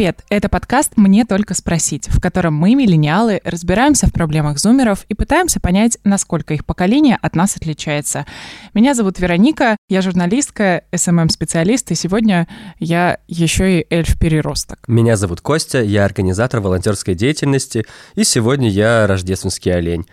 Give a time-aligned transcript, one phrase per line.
[0.00, 0.24] привет!
[0.30, 5.60] Это подкаст «Мне только спросить», в котором мы, миллениалы, разбираемся в проблемах зумеров и пытаемся
[5.60, 8.24] понять, насколько их поколение от нас отличается.
[8.72, 12.48] Меня зовут Вероника, я журналистка, SMM-специалист, и сегодня
[12.78, 14.78] я еще и эльф-переросток.
[14.88, 20.06] Меня зовут Костя, я организатор волонтерской деятельности, и сегодня я рождественский олень.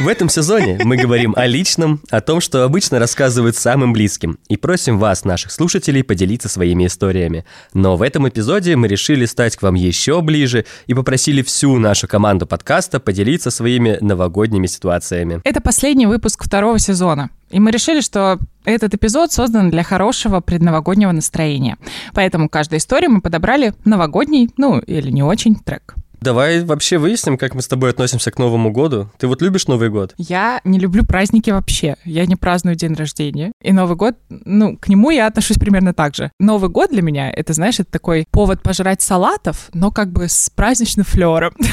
[0.00, 4.56] В этом сезоне мы говорим о личном, о том, что обычно рассказывают самым близким, и
[4.56, 7.44] просим вас, наших слушателей, поделиться своими историями.
[7.72, 12.08] Но в этом эпизоде мы решили стать к вам еще ближе и попросили всю нашу
[12.08, 15.40] команду подкаста поделиться своими новогодними ситуациями.
[15.44, 17.30] Это последний выпуск второго сезона.
[17.50, 21.78] И мы решили, что этот эпизод создан для хорошего предновогоднего настроения.
[22.12, 25.94] Поэтому каждой истории мы подобрали новогодний, ну или не очень, трек.
[26.20, 29.10] Давай вообще выясним, как мы с тобой относимся к Новому году.
[29.18, 30.14] Ты вот любишь Новый год?
[30.18, 31.96] Я не люблю праздники вообще.
[32.04, 33.52] Я не праздную день рождения.
[33.62, 36.32] И Новый год, ну, к нему я отношусь примерно так же.
[36.40, 40.50] Новый год для меня, это, знаешь, это такой повод пожрать салатов, но как бы с
[40.50, 41.54] праздничным флером.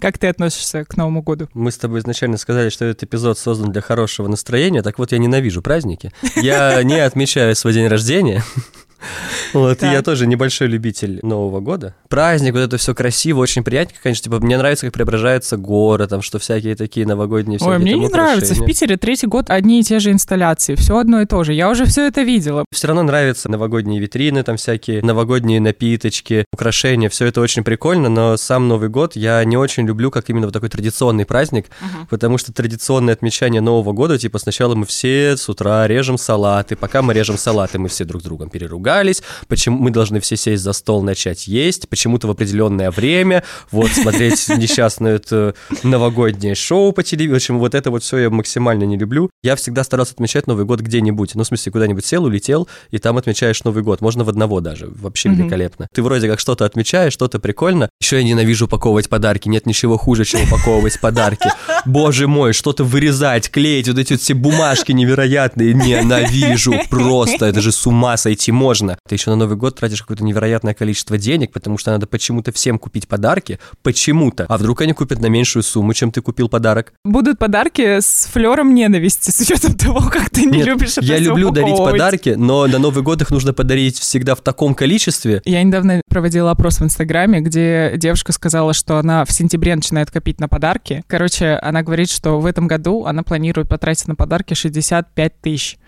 [0.00, 1.50] Как ты относишься к Новому году?
[1.52, 5.18] Мы с тобой изначально сказали, что этот эпизод создан для хорошего настроения, так вот я
[5.18, 6.10] ненавижу праздники.
[6.36, 8.42] Я не отмечаю свой день рождения.
[9.52, 9.92] Вот, так.
[9.92, 11.94] я тоже небольшой любитель Нового года.
[12.08, 14.24] Праздник, вот это все красиво, очень приятно, конечно.
[14.24, 18.08] Типа, мне нравится, как преображается город, там, что всякие такие новогодние всякие Ой, мне не
[18.08, 18.54] нравится.
[18.54, 21.52] В Питере третий год одни и те же инсталляции, все одно и то же.
[21.52, 22.64] Я уже все это видела.
[22.72, 28.36] Все равно нравятся новогодние витрины, там всякие новогодние напиточки, украшения, все это очень прикольно, но
[28.36, 31.66] сам Новый год я не очень люблю как именно вот такой традиционный праздник,
[32.08, 37.02] потому что традиционное отмечание Нового года, типа, сначала мы все с утра режем салаты, пока
[37.02, 38.50] мы режем салаты, мы все друг с другом
[38.90, 43.90] переругались, почему мы должны все сесть за стол, начать есть, почему-то в определенное время, вот,
[43.90, 47.34] смотреть несчастное это новогоднее шоу по телевизору.
[47.34, 49.30] В общем, вот это вот все я максимально не люблю.
[49.42, 51.34] Я всегда старался отмечать Новый год где-нибудь.
[51.34, 54.00] Ну, в смысле, куда-нибудь сел, улетел, и там отмечаешь Новый год.
[54.00, 54.88] Можно в одного даже.
[54.88, 55.34] Вообще mm-hmm.
[55.34, 55.88] великолепно.
[55.94, 57.88] Ты вроде как что-то отмечаешь, что-то прикольно.
[58.00, 59.48] Еще я ненавижу упаковывать подарки.
[59.48, 61.50] Нет ничего хуже, чем упаковывать подарки.
[61.84, 65.74] Боже мой, что-то вырезать, клеить, вот эти вот все бумажки невероятные.
[65.74, 67.46] Ненавижу просто.
[67.46, 68.79] Это же с ума сойти можно.
[69.08, 72.78] Ты еще на Новый год тратишь какое-то невероятное количество денег, потому что надо почему-то всем
[72.78, 74.46] купить подарки, почему-то.
[74.48, 76.92] А вдруг они купят на меньшую сумму, чем ты купил подарок?
[77.04, 81.18] Будут подарки с флером ненависти, с учетом того, как ты не Нет, любишь это Я
[81.18, 85.42] люблю дарить подарки, но на Новый год их нужно подарить всегда в таком количестве.
[85.44, 90.40] Я недавно проводила опрос в Инстаграме, где девушка сказала, что она в сентябре начинает копить
[90.40, 91.04] на подарки.
[91.06, 95.78] Короче, она говорит, что в этом году она планирует потратить на подарки 65 тысяч.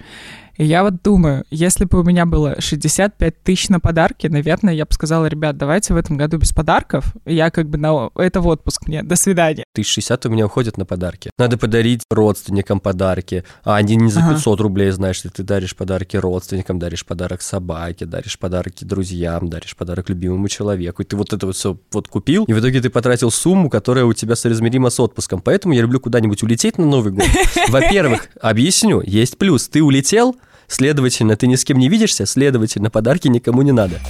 [0.57, 4.85] И я вот думаю, если бы у меня было 65 тысяч на подарки, наверное, я
[4.85, 7.15] бы сказала, ребят, давайте в этом году без подарков.
[7.25, 8.11] Я как бы на...
[8.17, 9.03] Это в отпуск мне.
[9.03, 9.65] До свидания.
[9.75, 11.31] 1060 у меня уходит на подарки.
[11.39, 13.45] Надо подарить родственникам подарки.
[13.65, 14.63] А они не за 500 ага.
[14.63, 20.49] рублей, знаешь, ты даришь подарки родственникам, даришь подарок собаке, даришь подарки друзьям, даришь подарок любимому
[20.49, 21.03] человеку.
[21.03, 24.05] И ты вот это вот все вот купил, и в итоге ты потратил сумму, которая
[24.05, 25.41] у тебя соразмерима с отпуском.
[25.41, 27.27] Поэтому я люблю куда-нибудь улететь на Новый год.
[27.69, 29.69] Во-первых, объясню, есть плюс.
[29.69, 30.37] Ты улетел,
[30.67, 34.01] Следовательно, ты ни с кем не видишься, следовательно, подарки никому не надо.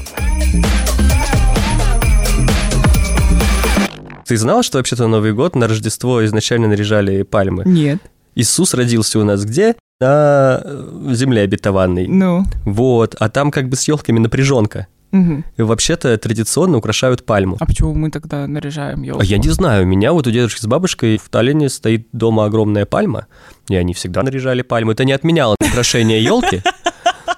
[4.27, 7.65] Ты знал, что вообще-то Новый год, на Рождество изначально наряжали пальмы?
[7.67, 7.99] Нет.
[8.35, 9.77] Иисус родился у нас где?
[10.01, 12.07] На э, земле обетованной.
[12.09, 12.45] Ну.
[12.65, 14.87] Вот, а там как бы с елками напряженка.
[15.13, 15.45] Угу.
[15.59, 17.57] И вообще-то традиционно украшают пальму.
[17.61, 19.21] А почему мы тогда наряжаем елку?
[19.21, 19.85] А я не знаю.
[19.85, 23.27] У меня вот у дедушки с бабушкой в Таллине стоит дома огромная пальма,
[23.69, 24.93] и они всегда наряжали пальму.
[24.93, 26.63] Это не отменяло украшение елки.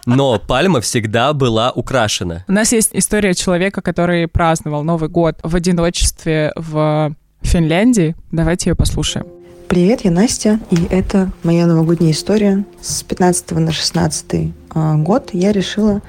[0.07, 2.45] Но пальма всегда была украшена.
[2.47, 8.15] У нас есть история человека, который праздновал Новый год в одиночестве в Финляндии.
[8.31, 9.27] Давайте ее послушаем.
[9.69, 12.65] Привет, я Настя, и это моя новогодняя история.
[12.83, 16.03] С 15 на 16 а, год я решила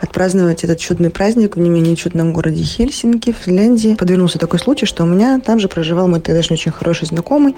[0.00, 3.94] отпраздновать этот чудный праздник в не менее чудном городе Хельсинки, Финляндии.
[3.94, 7.54] Подвернулся такой случай, что у меня там же проживал мой тогдашний очень хороший знакомый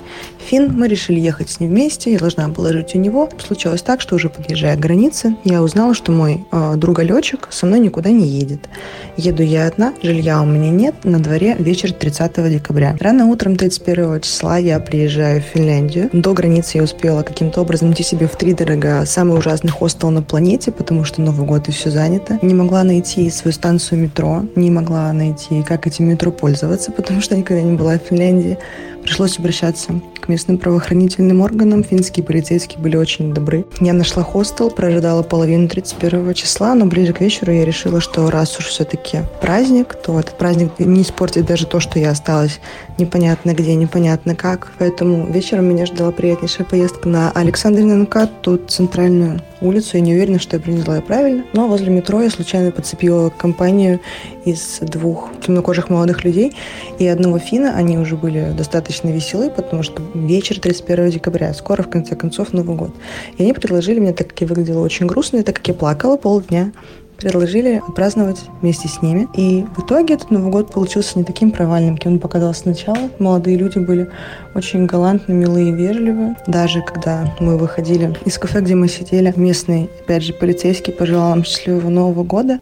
[0.46, 0.72] Фин.
[0.76, 3.28] Мы решили ехать с ним вместе, я должна была жить у него.
[3.44, 7.80] Случилось так, что уже подъезжая к границе, я узнала, что мой э, друг-летчик со мной
[7.80, 8.68] никуда не едет.
[9.16, 12.96] Еду я одна, жилья у меня нет, на дворе вечер 30 декабря.
[13.00, 16.08] Рано утром 31 числа я приезжаю в Финляндию.
[16.12, 20.22] До границы я успела каким-то образом найти себе в три дорога самый ужасный хостел на
[20.22, 22.46] планете, потому что Новый год и все занято это.
[22.46, 27.36] Не могла найти свою станцию метро, не могла найти, как этим метро пользоваться, потому что
[27.36, 28.58] никогда не была в Финляндии.
[29.02, 31.82] Пришлось обращаться к местным правоохранительным органам.
[31.82, 33.64] Финские полицейские были очень добры.
[33.80, 38.58] Я нашла хостел, прожидала половину 31 числа, но ближе к вечеру я решила, что раз
[38.58, 42.60] уж все-таки праздник, то этот праздник не испортит даже то, что я осталась
[42.98, 44.72] непонятно где, непонятно как.
[44.78, 49.96] Поэтому вечером меня ждала приятнейшая поездка на Александриненко, тут центральную улицу.
[49.96, 51.44] Я не уверена, что я приняла ее правильно.
[51.52, 54.00] Но возле метро я случайно подцепила компанию
[54.44, 56.54] из двух темнокожих молодых людей
[56.98, 57.74] и одного фина.
[57.76, 62.76] Они уже были достаточно веселы, потому что вечер 31 декабря, скоро, в конце концов, Новый
[62.76, 62.94] год.
[63.36, 66.16] И они предложили мне, так как я выглядела очень грустно, и так как я плакала
[66.16, 66.72] полдня,
[67.20, 69.28] предложили отпраздновать вместе с ними.
[69.34, 73.10] И в итоге этот Новый год получился не таким провальным, каким он показался сначала.
[73.18, 74.10] Молодые люди были
[74.54, 76.36] очень галантны, милые и вежливые.
[76.46, 81.44] Даже когда мы выходили из кафе, где мы сидели, местный, опять же, полицейский пожелал нам
[81.44, 82.58] счастливого Нового года.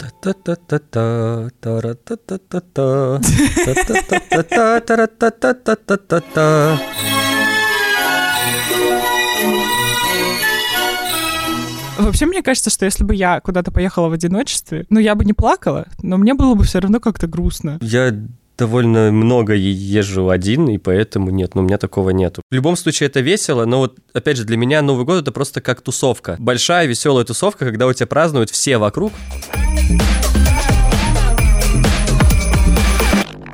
[11.98, 15.32] Вообще, мне кажется, что если бы я куда-то поехала в одиночестве, ну, я бы не
[15.32, 17.78] плакала, но мне было бы все равно как-то грустно.
[17.82, 18.14] Я
[18.56, 22.42] довольно много езжу один, и поэтому нет, ну, у меня такого нету.
[22.50, 25.60] В любом случае это весело, но вот, опять же, для меня Новый год это просто
[25.60, 26.36] как тусовка.
[26.38, 29.12] Большая веселая тусовка, когда у тебя празднуют все вокруг.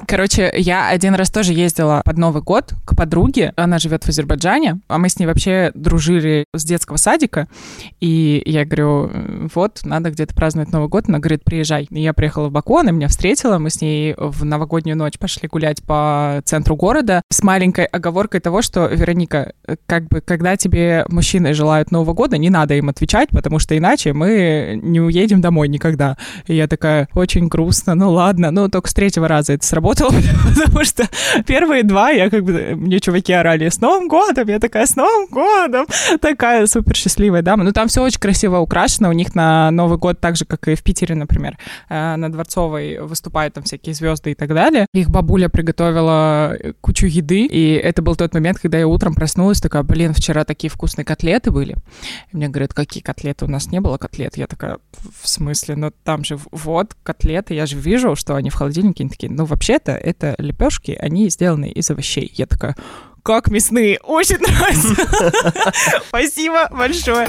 [0.06, 3.52] Короче, я один раз тоже ездила под Новый год к подруге.
[3.56, 7.48] Она живет в Азербайджане, а мы с ней вообще дружили с детского садика.
[8.00, 9.10] И я говорю,
[9.54, 11.04] вот, надо где-то праздновать Новый год.
[11.08, 11.86] Она говорит, приезжай.
[11.90, 13.58] И я приехала в Баку, она меня встретила.
[13.58, 18.62] Мы с ней в новогоднюю ночь пошли гулять по центру города с маленькой оговоркой того,
[18.62, 19.54] что, Вероника,
[19.86, 24.12] как бы, когда тебе мужчины желают Нового года, не надо им отвечать, потому что иначе
[24.12, 26.16] мы не уедем домой никогда.
[26.46, 28.50] И я такая, очень грустно, ну ладно.
[28.50, 30.20] Ну, только с третьего раза это сработало сработало,
[30.54, 31.08] потому что
[31.46, 35.26] первые два я как бы, мне чуваки орали, с Новым годом, я такая, с Новым
[35.28, 35.86] годом,
[36.20, 37.64] такая супер счастливая дама.
[37.64, 40.74] Ну, там все очень красиво украшено, у них на Новый год, так же, как и
[40.74, 41.58] в Питере, например,
[41.88, 44.86] э, на Дворцовой выступают там всякие звезды и так далее.
[44.92, 49.82] Их бабуля приготовила кучу еды, и это был тот момент, когда я утром проснулась, такая,
[49.82, 51.76] блин, вчера такие вкусные котлеты были.
[52.32, 53.44] И мне говорят, какие котлеты?
[53.44, 54.36] У нас не было котлет.
[54.36, 54.78] Я такая,
[55.22, 55.76] в смысле?
[55.76, 59.04] Ну, там же вот котлеты, я же вижу, что они в холодильнике.
[59.04, 62.30] Они такие, ну, вообще-то это лепешки, они сделаны из овощей.
[62.34, 62.76] Я такая,
[63.22, 65.72] как мясные, очень нравится.
[66.08, 67.28] Спасибо большое.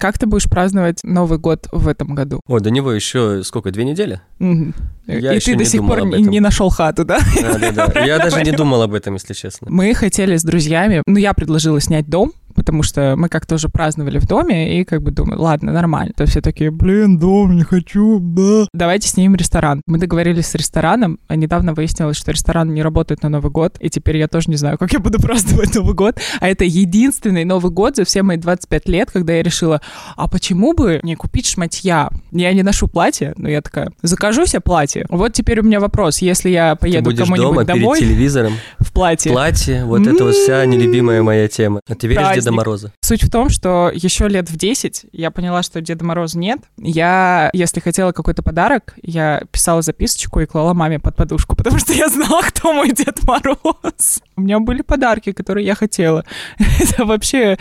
[0.00, 2.40] Как ты будешь праздновать Новый год в этом году?
[2.46, 4.20] О, до него еще сколько, две недели?
[4.40, 4.72] Угу.
[5.06, 7.20] Я И ты до сих пор не нашел хату, да?
[7.40, 8.00] Да, да, да.
[8.04, 9.68] Я даже не думал об этом, если честно.
[9.70, 14.18] Мы хотели с друзьями, ну, я предложила снять дом, потому что мы как-то уже праздновали
[14.18, 16.12] в доме, и как бы думаю, ладно, нормально.
[16.16, 18.66] То все такие, блин, дом, не хочу, да.
[18.72, 19.82] Давайте снимем ресторан.
[19.86, 23.90] Мы договорились с рестораном, а недавно выяснилось, что ресторан не работает на Новый год, и
[23.90, 26.18] теперь я тоже не знаю, как я буду праздновать Новый год.
[26.40, 29.80] А это единственный Новый год за все мои 25 лет, когда я решила,
[30.16, 32.10] а почему бы не купить шматья?
[32.32, 35.06] Я не ношу платье, но я такая, закажу себе платье.
[35.08, 37.98] Вот теперь у меня вопрос, если я поеду кому-нибудь домой...
[37.98, 38.52] перед телевизором.
[38.78, 39.32] В платье.
[39.32, 41.80] Платье, вот это вот вся нелюбимая моя тема.
[41.88, 42.92] А ты веришь Деда Мороза.
[43.02, 46.60] Суть в том, что еще лет в 10 я поняла, что Деда Мороза нет.
[46.78, 51.92] Я, если хотела какой-то подарок, я писала записочку и клала маме под подушку, потому что
[51.92, 54.22] я знала, кто мой Дед Мороз.
[54.36, 56.24] У меня были подарки, которые я хотела.
[56.80, 57.58] Это вообще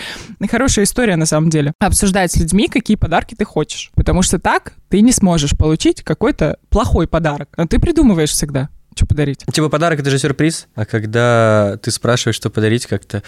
[0.49, 1.73] хорошая история на самом деле.
[1.79, 3.91] Обсуждать с людьми, какие подарки ты хочешь.
[3.95, 7.49] Потому что так ты не сможешь получить какой-то плохой подарок.
[7.57, 9.45] Но ты придумываешь всегда, что подарить.
[9.51, 10.67] Типа подарок— это же сюрприз.
[10.75, 13.23] А когда ты спрашиваешь, что подарить, как-то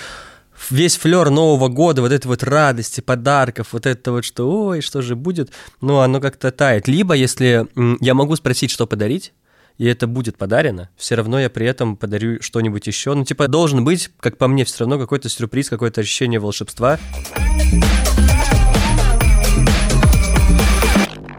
[0.69, 5.01] весь флер Нового года, вот этой вот радости, подарков, вот это вот, что ой, что
[5.01, 6.88] же будет, ну, оно как-то тает.
[6.88, 7.67] Либо, если
[8.01, 9.33] я могу спросить, что подарить,
[9.77, 13.13] и это будет подарено, все равно я при этом подарю что-нибудь еще.
[13.13, 16.97] Ну, типа, должен быть, как по мне, все равно какой-то сюрприз, какое-то ощущение волшебства.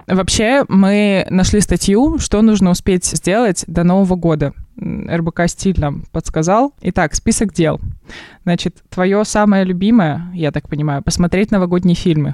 [0.06, 4.52] Вообще, мы нашли статью, что нужно успеть сделать до Нового года.
[4.80, 6.74] РБК стиль нам подсказал.
[6.82, 7.80] Итак, список дел.
[8.44, 12.32] Значит, твое самое любимое, я так понимаю, посмотреть новогодние фильмы.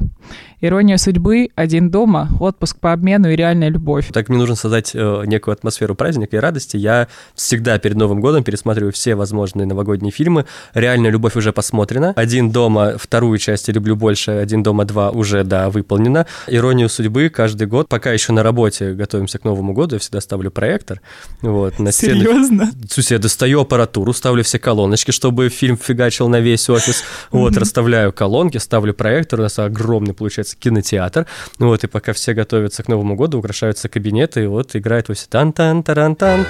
[0.61, 4.11] Ирония судьбы, один дома, отпуск по обмену и реальная любовь.
[4.13, 6.77] Так мне нужно создать э, некую атмосферу праздника и радости.
[6.77, 10.45] Я всегда перед Новым годом пересматриваю все возможные новогодние фильмы.
[10.75, 12.13] Реальная любовь уже посмотрена.
[12.15, 16.27] Один дома, вторую часть я люблю больше, один дома два уже, да, выполнена.
[16.47, 20.51] Иронию судьбы каждый год, пока еще на работе готовимся к Новому году, я всегда ставлю
[20.51, 21.01] проектор.
[21.41, 22.32] Вот, на стены.
[22.33, 22.71] Серьезно?
[22.89, 27.05] Слушай, я достаю аппаратуру, ставлю все колоночки, чтобы фильм фигачил на весь офис.
[27.31, 29.41] Вот, расставляю колонки, ставлю проектор.
[29.41, 31.27] У нас огромный, получается, кинотеатр.
[31.59, 35.19] Ну вот, и пока все готовятся к Новому году, украшаются кабинеты, и вот играет вот
[35.29, 36.47] тан-тан-таран-тан.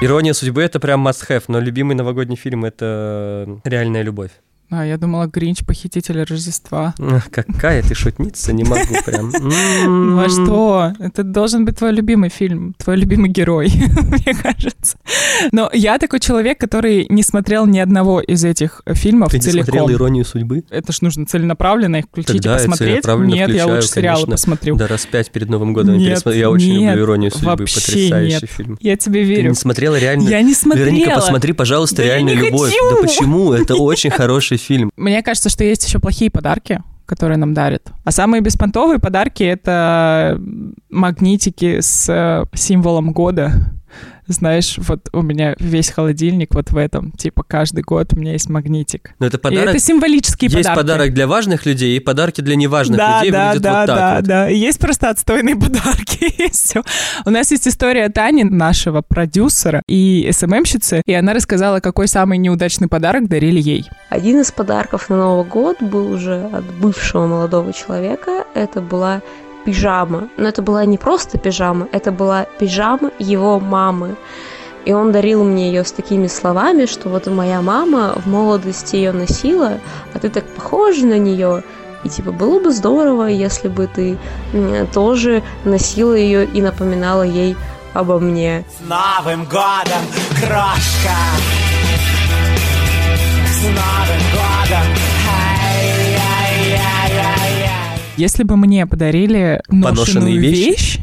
[0.00, 4.32] Ирония судьбы это прям must have, но любимый новогодний фильм это реальная любовь.
[4.74, 6.94] А, я думала, Гринч— похититель Рождества.
[7.30, 9.30] Какая ты шутница, не могу прям.
[9.84, 10.92] Ну а что?
[10.98, 13.70] Это должен быть твой любимый фильм, твой любимый герой,
[14.02, 14.96] мне кажется.
[15.50, 19.58] Но я такой человек, который не смотрел ни одного из этих фильмов Ты целиком.
[19.58, 20.64] не смотрел «Иронию судьбы»?
[20.70, 23.04] Это ж нужно целенаправленно их включить Тогда и посмотреть.
[23.04, 24.76] я Нет, я включаю, лучше сериалы посмотрю.
[24.76, 26.40] Да, раз пять перед Новым годом я Нет, пересмотрел.
[26.40, 28.50] Я очень нет, люблю «Иронию судьбы», потрясающий нет.
[28.50, 28.78] фильм.
[28.80, 29.48] Я тебе Ты верю.
[29.50, 30.28] не смотрела реально?
[30.30, 30.86] Я не смотрела.
[30.86, 32.70] Вероника, посмотри, пожалуйста, Да я «Реальную любовь».
[32.70, 32.90] хочу.
[32.90, 33.52] Да почему?
[33.52, 34.90] Это очень хороший фильм.
[34.96, 37.92] Мне кажется, что есть еще плохие подарки, которые нам дарят.
[38.04, 40.40] А самые беспонтовые подарки— это
[40.88, 43.52] магнитики с символом года.
[44.26, 47.12] Знаешь, вот у меня весь холодильник вот в этом.
[47.12, 49.14] Типа каждый год у меня есть магнитик.
[49.18, 49.70] Но это И подарок...
[49.70, 50.80] это символические Есть подарки.
[50.80, 53.96] подарок для важных людей и подарки для неважных да, людей да, выглядят да, вот так
[53.96, 54.24] да, вот.
[54.24, 54.50] да.
[54.50, 56.22] И Есть просто отстойные подарки.
[56.38, 56.82] и всё.
[57.24, 62.88] У нас есть история Тани, нашего продюсера и СММщицы, и она рассказала, какой самый неудачный
[62.88, 63.88] подарок дарили ей.
[64.08, 68.44] Один из подарков на Новый год был уже от бывшего молодого человека.
[68.54, 69.22] Это была
[69.64, 70.28] пижама.
[70.36, 74.16] Но это была не просто пижама, это была пижама его мамы.
[74.84, 79.12] И он дарил мне ее с такими словами, что вот моя мама в молодости ее
[79.12, 79.78] носила,
[80.12, 81.62] а ты так похожа на нее.
[82.02, 84.18] И типа было бы здорово, если бы ты
[84.92, 87.56] тоже носила ее и напоминала ей
[87.94, 88.64] обо мне.
[88.76, 90.02] С Новым годом,
[90.40, 91.16] крошка!
[93.46, 95.11] С Новым годом!
[98.16, 100.70] Если бы мне подарили ношенную вещи?
[100.70, 100.98] вещь,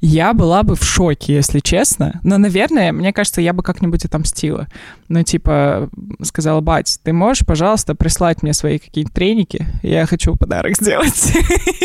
[0.00, 2.20] я была бы в шоке, если честно.
[2.22, 4.66] Но, наверное, мне кажется, я бы как-нибудь отомстила.
[5.08, 5.90] Ну, типа,
[6.22, 9.66] сказала, бать, ты можешь, пожалуйста, прислать мне свои какие-нибудь треники?
[9.82, 11.32] Я хочу подарок сделать.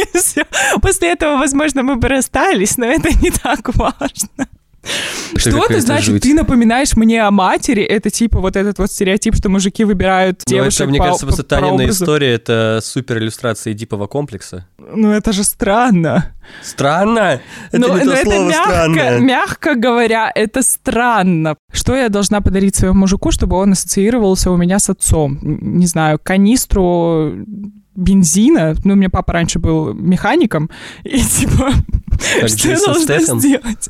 [0.82, 4.48] После этого, возможно, мы бы расстались, но это не так важно.
[5.36, 6.24] Что ты значит, жуть.
[6.24, 7.84] ты напоминаешь мне о матери?
[7.84, 11.26] Это типа вот этот вот стереотип, что мужики выбирают Ну, девушек это, мне по, кажется,
[11.26, 14.68] просто Танина история— это супер иллюстрация Эдипового комплекса.
[14.78, 16.34] Ну это же странно.
[16.62, 17.42] Странно?
[17.72, 19.20] Это Ну, не ну, то слово мягко, «странно».
[19.20, 21.56] мягко говоря, это странно.
[21.72, 25.40] Что я должна подарить своему мужику, чтобы он ассоциировался у меня с отцом?
[25.42, 27.34] Не знаю, канистру
[27.96, 28.76] бензина.
[28.84, 30.70] Ну, у меня папа раньше был механиком.
[31.04, 31.72] И типа,
[32.40, 33.40] Как что я должна Стэтхэм.
[33.40, 33.90] сделать?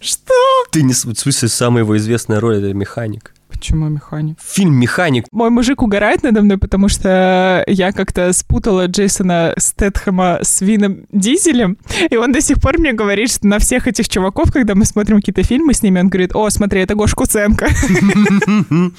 [0.00, 0.34] Что?
[0.70, 0.92] Ты не...
[0.92, 3.34] В смысле, самая его известная роль— это механик.
[3.50, 4.36] Почему механик?
[4.40, 5.24] Фильм «Механик».
[5.32, 11.76] Мой мужик угорает надо мной, потому что я как-то спутала Джейсона Стэтхэма с Вином Дизелем,
[12.08, 15.16] и он до сих пор мне говорит, что на всех этих чуваков, когда мы смотрим
[15.16, 17.66] какие-то фильмы с ними, он говорит, о, смотри, это Гош Куценко.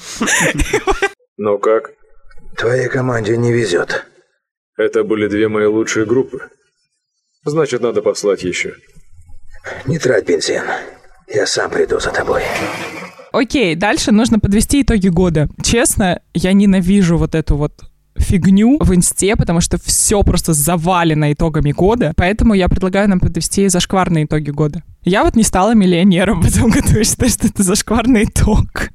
[1.38, 1.92] Ну как?
[2.56, 4.06] Твоей команде не везет.
[4.76, 6.48] Это были две мои лучшие группы.
[7.44, 8.74] Значит, надо послать еще.
[9.86, 10.62] Не трать бензин.
[11.32, 12.42] Я сам приду за тобой.
[13.32, 15.48] Окей, дальше нужно подвести итоги года.
[15.62, 17.72] Честно, я ненавижу вот эту вот
[18.16, 22.12] фигню в инсте, потому что все просто завалено итогами года.
[22.16, 24.82] Поэтому я предлагаю нам подвести зашкварные итоги года.
[25.02, 26.96] Я вот не стала миллионером в этом году.
[26.96, 28.90] Я считаю, что это зашкварный итог.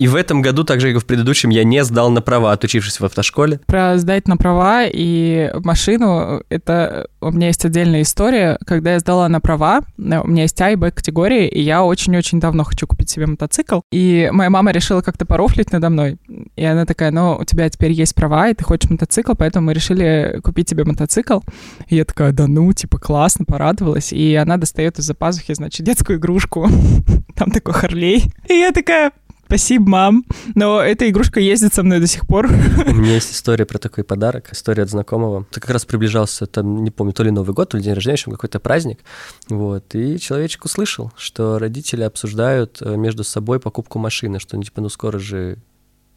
[0.00, 2.52] И в этом году, так же, как и в предыдущем, я не сдал на права,
[2.52, 3.60] отучившись в автошколе.
[3.66, 8.58] Про сдать на права и машину, это у меня есть отдельная история.
[8.64, 12.40] Когда я сдала на права, у меня есть А и Б категории, и я очень-очень
[12.40, 13.80] давно хочу купить себе мотоцикл.
[13.92, 16.16] И моя мама решила как-то порофлить надо мной.
[16.56, 19.74] И она такая, ну, у тебя теперь есть права, и ты хочешь мотоцикл, поэтому мы
[19.74, 21.40] решили купить тебе мотоцикл.
[21.88, 24.14] И я такая, да ну, типа, классно, порадовалась.
[24.14, 26.70] И она достает из-за пазухи, значит, детскую игрушку.
[27.36, 28.32] Там такой Харлей.
[28.48, 29.12] И я такая,
[29.50, 30.24] Спасибо, мам.
[30.54, 32.46] Но эта игрушка ездит со мной до сих пор.
[32.86, 35.44] У меня есть история про такой подарок, история от знакомого.
[35.50, 38.14] Это как раз приближался, там, не помню, то ли Новый год, то ли день рождения,
[38.14, 39.00] общем, какой-то праздник.
[39.48, 44.82] Вот, и человечек услышал, что родители обсуждают э, между собой покупку машины, что, ну, типа,
[44.82, 45.58] ну, скоро же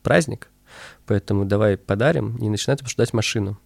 [0.04, 0.50] праздник,
[1.08, 3.58] поэтому давай подарим, и начинают обсуждать машину.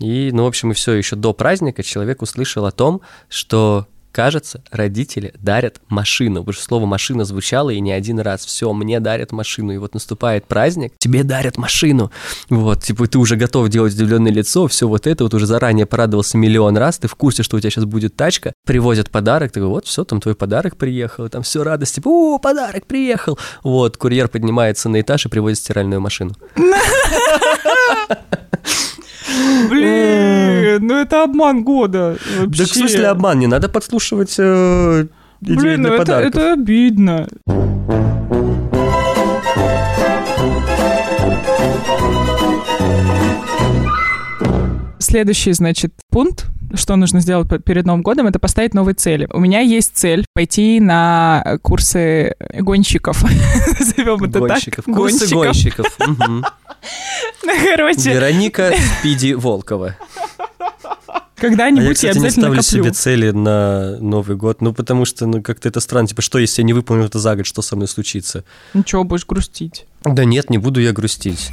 [0.00, 3.86] И, ну, в общем, и все, еще до праздника человек услышал о том, что
[4.16, 6.40] кажется, родители дарят машину.
[6.40, 8.46] Потому что слово «машина» звучало и не один раз.
[8.46, 9.72] Все, мне дарят машину.
[9.72, 12.10] И вот наступает праздник, тебе дарят машину.
[12.48, 16.38] Вот, типа, ты уже готов делать удивленное лицо, все вот это, вот уже заранее порадовался
[16.38, 19.74] миллион раз, ты в курсе, что у тебя сейчас будет тачка, привозят подарок, ты говоришь,
[19.74, 23.38] вот, все, там твой подарок приехал, там все радость, типа, о, подарок приехал.
[23.62, 26.32] Вот, курьер поднимается на этаж и привозит стиральную машину.
[29.70, 32.16] Блин, ну это обман года.
[32.38, 32.62] Вообще.
[32.62, 35.06] Да в смысле обман, не надо подслушивать э,
[35.40, 36.34] идеи Блин, для ну это, подарков.
[36.34, 37.28] это обидно.
[44.98, 49.28] Следующий, значит, пункт, что нужно сделать перед Новым годом, это поставить новые цели.
[49.32, 53.22] У меня есть цель пойти на курсы гонщиков.
[53.78, 54.84] Назовем это Гонщиков.
[54.84, 54.94] так.
[54.94, 55.86] Курсы гонщиков.
[55.98, 56.42] Ну,
[57.64, 59.96] Короче, Вероника Спиди Волкова.
[61.08, 62.82] А я, когда-нибудь я кстати, не обязательно ставлю коплю.
[62.84, 66.08] себе цели на Новый год, ну, потому что, ну, как-то это странно.
[66.08, 68.44] Типа, что, если я не выполню это за год, что со мной случится?
[68.72, 69.86] Ничего, будешь грустить.
[70.04, 71.50] Да нет, не буду я грустить.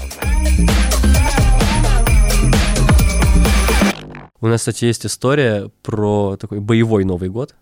[4.43, 7.55] У нас, кстати, есть история про такой боевой Новый год.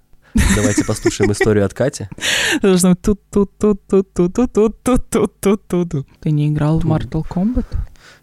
[0.56, 2.08] Давайте послушаем историю от Кати.
[2.64, 6.80] Должно тут тут тут тут тут тут тут тут тут тут тут Ты не играл
[6.80, 7.68] в Mortal Kombat?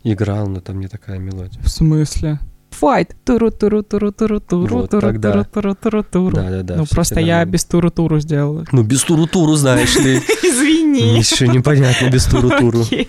[0.02, 1.62] Играл, но там не такая мелодия.
[1.62, 2.40] В смысле?
[2.80, 3.14] Fight.
[3.24, 6.76] туру туру туру туру туру туру туру туру туру туру Да-да-да.
[6.78, 8.64] Ну всё просто я без туру-туру сделала.
[8.72, 10.16] Ну, без туру-туру, знаешь ли.
[10.42, 11.18] Извини.
[11.18, 12.82] Ничего непонятно без туру-туру.
[12.82, 13.08] Окей.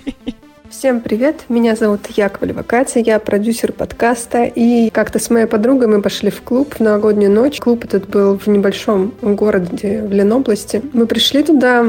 [0.70, 6.00] Всем привет, меня зовут Яковлева Катя, я продюсер подкаста, и как-то с моей подругой мы
[6.00, 7.60] пошли в клуб в новогоднюю ночь.
[7.60, 10.84] Клуб этот был в небольшом городе в Ленобласти.
[10.94, 11.84] Мы пришли туда,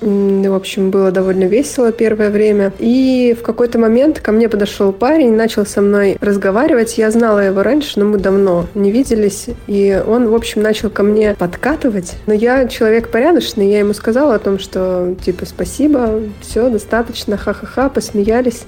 [0.00, 5.34] в общем, было довольно весело первое время, и в какой-то момент ко мне подошел парень,
[5.34, 6.98] начал со мной разговаривать.
[6.98, 11.02] Я знала его раньше, но мы давно не виделись, и он, в общем, начал ко
[11.02, 12.14] мне подкатывать.
[12.26, 17.88] Но я человек порядочный, я ему сказала о том, что, типа, спасибо, все, достаточно, ха-ха-ха,
[17.88, 18.64] посмеялись.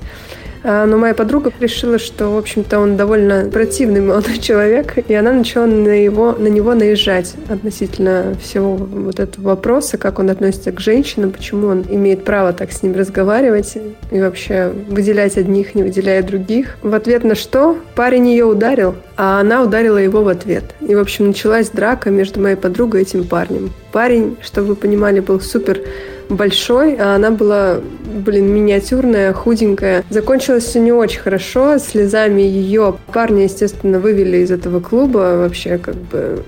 [0.64, 5.32] А, Но моя подруга решила, что, в общем-то, он довольно противный молодой человек, и она
[5.32, 10.80] начала на, его, на него наезжать относительно всего вот этого вопроса, как он относится к
[10.80, 13.76] женщинам, почему он имеет право так с ним разговаривать
[14.10, 16.76] и вообще выделять одних, не выделяя других.
[16.82, 20.64] В ответ на что парень ее ударил, а она ударила его в ответ.
[20.80, 23.72] И, в общем, началась драка между моей подругой и этим парнем.
[23.92, 25.80] Парень, чтобы вы понимали, был супер
[26.28, 30.02] большой, а она была, блин, миниатюрная, худенькая.
[30.08, 35.94] Закончилось все не очень хорошо, слезами ее парня, естественно, вывели из этого клуба, вообще как
[35.94, 36.42] бы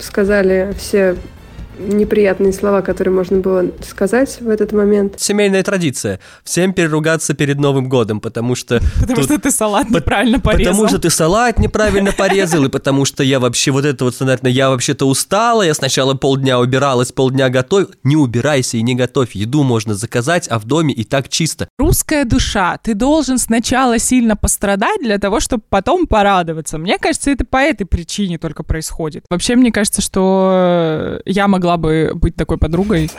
[0.00, 1.16] сказали все
[1.78, 5.14] неприятные слова, которые можно было сказать в этот момент.
[5.18, 6.20] Семейная традиция.
[6.44, 8.80] Всем переругаться перед Новым годом, потому что...
[9.00, 10.72] Потому тут- что ты салат неправильно порезал.
[10.72, 14.48] Потому что ты салат неправильно порезал, и потому что я вообще вот это вот стандартно,
[14.48, 17.86] я вообще-то устала, я сначала полдня убиралась, полдня готовь.
[18.02, 21.68] Не убирайся и не готовь, еду можно заказать, а в доме и так чисто.
[21.78, 22.78] Русская душа.
[22.82, 26.78] Ты должен сначала сильно пострадать для того, чтобы потом порадоваться.
[26.78, 29.24] Мне кажется, это по этой причине только происходит.
[29.30, 33.10] Вообще, мне кажется, что я могла бы быть такой подругой.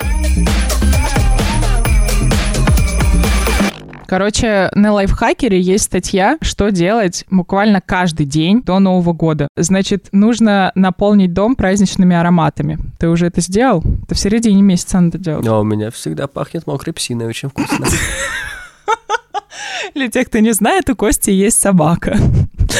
[4.10, 9.50] Короче, на лайфхакере есть статья, что делать буквально каждый день до Нового года.
[9.56, 12.80] Значит, нужно наполнить дом праздничными ароматами.
[12.98, 13.84] Ты уже это сделал?
[14.06, 15.46] Это в середине месяца надо делать.
[15.46, 17.86] А у меня всегда пахнет мокрой псиной, очень вкусно.
[19.94, 22.18] Для тех, кто не знает, у Кости есть собака.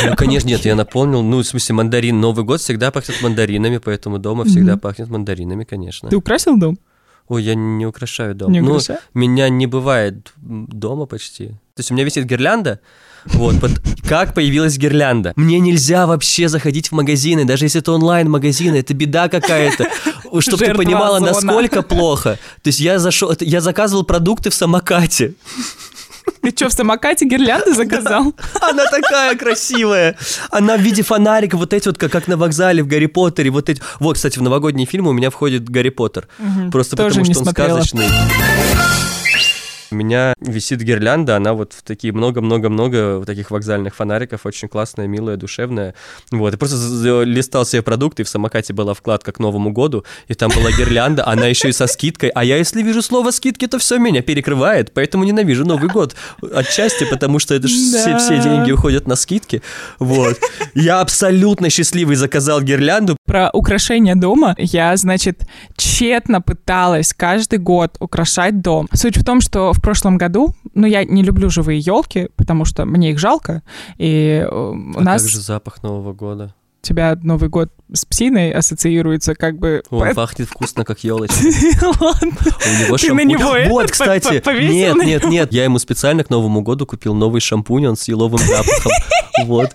[0.06, 2.20] Ну, конечно, нет, я наполнил, ну, в смысле, мандарин.
[2.20, 6.10] Новый год всегда пахнет мандаринами, поэтому дома всегда пахнет мандаринами, конечно.
[6.10, 6.78] Ты украсил дом?
[7.28, 8.52] Ой, я не украшаю дом.
[8.52, 9.02] Не Ну, украшаешь?
[9.14, 11.48] меня не бывает дома почти.
[11.76, 12.80] То есть у меня висит гирлянда,
[13.26, 15.34] вот, под- как появилась гирлянда.
[15.36, 19.86] Мне нельзя вообще заходить в магазины, даже если это онлайн-магазины, это беда какая-то.
[20.40, 22.40] Чтобы ты понимала, насколько плохо.
[22.64, 25.34] То есть я зашел, я заказывал продукты в самокате.
[26.42, 28.34] Ты что, в самокате гирлянды заказал?
[28.62, 30.18] Она такая красивая.
[30.50, 33.70] Она в виде фонарика, вот эти вот, как, как на вокзале в Гарри Поттере, вот
[33.70, 33.82] эти.
[34.00, 36.28] Вот, кстати, в новогодние фильмы у меня входит Гарри Поттер.
[36.72, 38.06] Просто Тоже потому что он сказочный.
[39.92, 45.08] У меня висит гирлянда, она вот в такие много-много-много вот таких вокзальных фонариков, очень классная,
[45.08, 45.96] милая, душевная.
[46.32, 50.34] Вот, и просто листал себе продукты, и в самокате была вкладка к Новому году, и
[50.34, 53.80] там была гирлянда, она еще и со скидкой, а я если вижу слово скидки, то
[53.80, 56.16] все меня перекрывает, поэтому ненавижу Новый год.
[56.54, 59.62] Отчасти потому, что это ж все, все деньги уходят на скидки.
[59.98, 60.38] Вот.
[60.76, 65.44] Я абсолютно счастливый заказал гирлянду, Про украшение дома я, значит,
[65.78, 68.88] тщетно пыталась каждый год украшать дом.
[68.94, 72.86] Суть в том, что в прошлом году, ну, я не люблю живые елки, потому что
[72.86, 73.64] мне их жалко,
[73.98, 76.54] и э, у а нас как же запах Нового года?
[76.82, 79.84] у тебя Новый год с псиной ассоциируется как бы...
[79.90, 81.36] Он Поэт- пахнет вкусно, как елочка.
[81.42, 86.62] Ты на него вот, по- кстати, по- нет, нет, нет, я ему специально к Новому
[86.62, 88.92] году купил новый шампунь, он с еловым запахом.
[89.46, 89.74] Вот.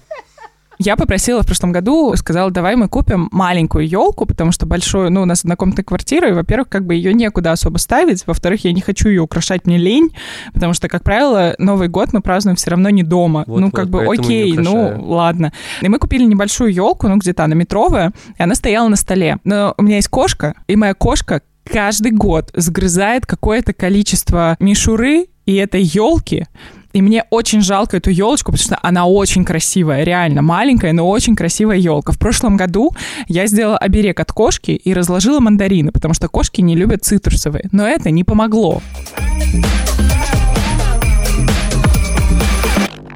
[0.85, 5.23] Я попросила в прошлом году, сказала, давай мы купим маленькую елку, потому что большую, ну,
[5.23, 8.83] у нас однокомнатная квартира, и, во-первых, как бы ее некуда особо ставить, во-вторых, я не
[8.83, 10.11] хочу ее украшать, мне лень,
[10.53, 13.45] потому что, как правило, Новый год мы празднуем все равно не дома.
[13.47, 15.55] Вот, ну, вот, как бы, окей, ну, ладно.
[15.81, 19.39] И мы купили небольшую елку, ну, где-то она метровая, и она стояла на столе.
[19.43, 25.55] Но у меня есть кошка, и моя кошка каждый год сгрызает какое-то количество мишуры и
[25.55, 26.47] этой елки,
[26.95, 31.35] И мне очень жалко эту елочку, потому что она очень красивая, реально маленькая, но очень
[31.35, 32.13] красивая елка.
[32.13, 32.93] В прошлом году
[33.27, 37.69] я сделала оберег от кошки и разложила мандарины, потому что кошки не любят цитрусовые.
[37.73, 38.81] Но это не помогло.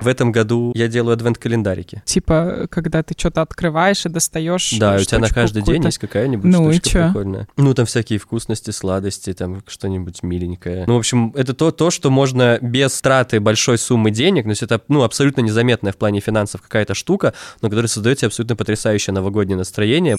[0.01, 2.03] В этом году я делаю адвент-календарики.
[2.05, 4.73] Типа, когда ты что-то открываешь и достаешь.
[4.79, 7.07] Да, у тебя на каждый день есть какая-нибудь Ну и штучка чё?
[7.07, 7.49] прикольная.
[7.57, 10.85] Ну, там всякие вкусности, сладости, там что-нибудь миленькое.
[10.87, 14.63] Ну, в общем, это то, то, что можно без траты большой суммы денег, но есть
[14.63, 19.13] это, ну, абсолютно незаметная в плане финансов какая-то штука, но которая создает тебе абсолютно потрясающее
[19.13, 20.17] новогоднее настроение.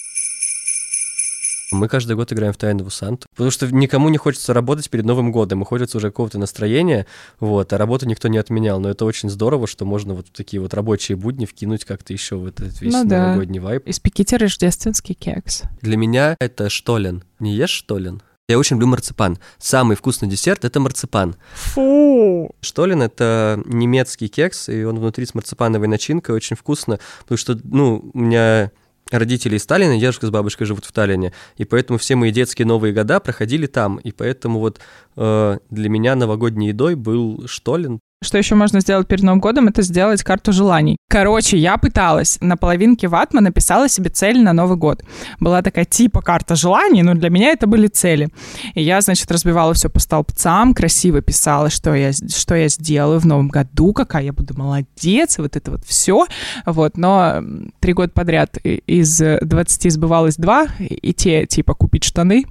[1.72, 5.30] Мы каждый год играем в Тайного Санту, потому что никому не хочется работать перед Новым
[5.30, 7.06] годом, и хочется уже какого-то настроения,
[7.38, 10.74] вот, а работу никто не отменял, но это очень здорово, что можно вот такие вот
[10.74, 13.28] рабочие будни вкинуть как-то еще в этот весь Ну да.
[13.28, 13.86] новогодний вайб.
[13.86, 15.62] Испеките рождественский кекс.
[15.80, 17.22] Для меня это штолен.
[17.38, 18.22] Не ешь штолен?
[18.48, 19.38] Я очень люблю марципан.
[19.58, 21.36] Самый вкусный десерт— это марципан.
[21.54, 22.50] Фу!
[22.60, 28.10] Штолен— это немецкий кекс, и он внутри с марципановой начинкой, очень вкусно, потому что, ну,
[28.12, 28.72] у меня
[29.18, 32.92] родители из Таллина, дедушка с бабушкой живут в Таллине, и поэтому все мои детские Новые
[32.92, 34.80] года проходили там, и поэтому вот
[35.16, 38.00] э, для меня новогодней едой был штолен.
[38.22, 40.98] Что еще можно сделать перед Новым годом, это сделать карту желаний.
[41.08, 42.36] Короче, я пыталась.
[42.42, 45.02] На половинке ватма написала себе цель на Новый год.
[45.40, 48.28] Была такая типа карта желаний, но для меня это были цели.
[48.74, 53.26] И я, значит, разбивала все по столбцам, красиво писала, что я, что я сделаю в
[53.26, 56.26] Новом году, какая я буду молодец, вот это вот все.
[56.66, 57.42] Вот, но
[57.80, 62.44] три года подряд из 20 сбывалось два, и те, типа, купить штаны.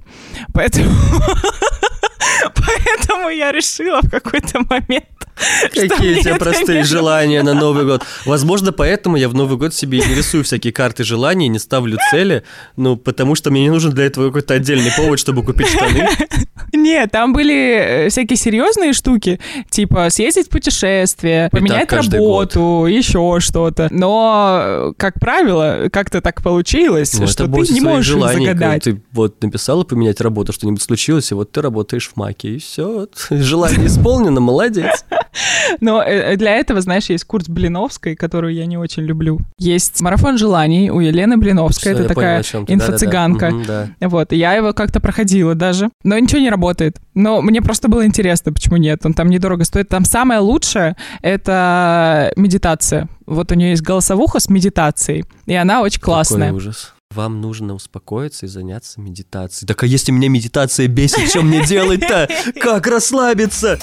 [0.52, 0.90] Поэтому...
[2.54, 5.06] Поэтому я решила в какой-то момент,
[5.72, 8.02] Какие у тебя простые желания на Новый год.
[8.26, 12.44] Возможно, поэтому я в Новый год себе не рисую всякие карты желаний, не ставлю цели,
[12.76, 16.08] ну, потому что мне не нужен для этого какой-то отдельный повод, чтобы купить штаны.
[16.72, 19.40] Нет, там были э, всякие серьезные штуки,
[19.70, 23.88] типа съездить в путешествие, поменять работу, еще что-то.
[23.90, 28.84] Но, э, как правило, как-то так получилось, Ну, что ты не можешь желаний, загадать.
[28.84, 33.08] Ты вот написала поменять работу, что-нибудь случилось, и вот ты работаешь в Маке, и все.
[33.30, 35.04] Желание исполнено, молодец.
[35.80, 39.38] Но э, для этого, знаешь, есть курс Блиновской, которую я не очень люблю.
[39.58, 41.92] Есть марафон желаний у Елены Блиновской.
[41.92, 43.94] Это такая инфо-цыганка.
[44.00, 45.90] Вот, я его как-то проходила даже.
[46.04, 46.98] Но ничего не работает.
[47.14, 49.04] Но мне просто было интересно, почему нет.
[49.04, 49.88] Он там недорого стоит.
[49.88, 53.08] Там самое лучшее— это медитация.
[53.26, 56.48] Вот у нее есть голосовуха с медитацией, и она очень классная.
[56.48, 56.94] Какой ужас.
[57.14, 59.66] Вам нужно успокоиться и заняться медитацией.
[59.66, 62.28] Так а если меня медитация бесит, что мне делать-то?
[62.60, 63.80] Как расслабиться?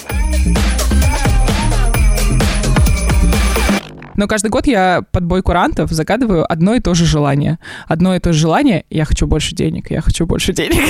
[4.18, 7.60] Но каждый год я под бой курантов загадываю одно и то же желание.
[7.86, 10.82] Одно и то же желание— я хочу больше денег, я хочу больше денег.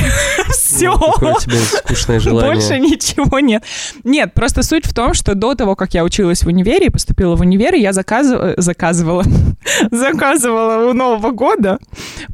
[0.50, 0.88] Все.
[0.98, 2.54] Ну, Какое у тебя скучное желание.
[2.54, 3.62] Больше ничего нет.
[4.04, 7.36] Нет, просто суть в том, что до того, как я училась в универе и поступила
[7.36, 9.24] в универ, я заказывала, заказывала,
[9.90, 11.78] заказывала у Нового года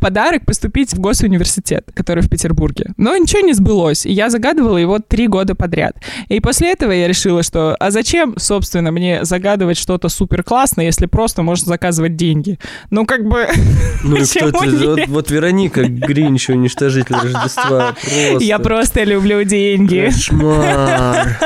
[0.00, 2.92] подарок поступить в госуниверситет, который в Петербурге.
[2.96, 5.96] Но ничего не сбылось, и я загадывала его три года подряд.
[6.28, 11.06] И после этого я решила, что а зачем, собственно, мне загадывать что-то супер классное, если
[11.06, 12.58] просто можно заказывать деньги?
[12.90, 13.46] Ну, как бы...
[14.04, 14.50] Ну и кто?
[14.50, 17.94] Вот, вот Вероника Гринч, уничтожитель Рождества.
[18.02, 18.44] Просто.
[18.44, 20.10] Я просто люблю деньги.
[20.12, 21.38] Кошмар.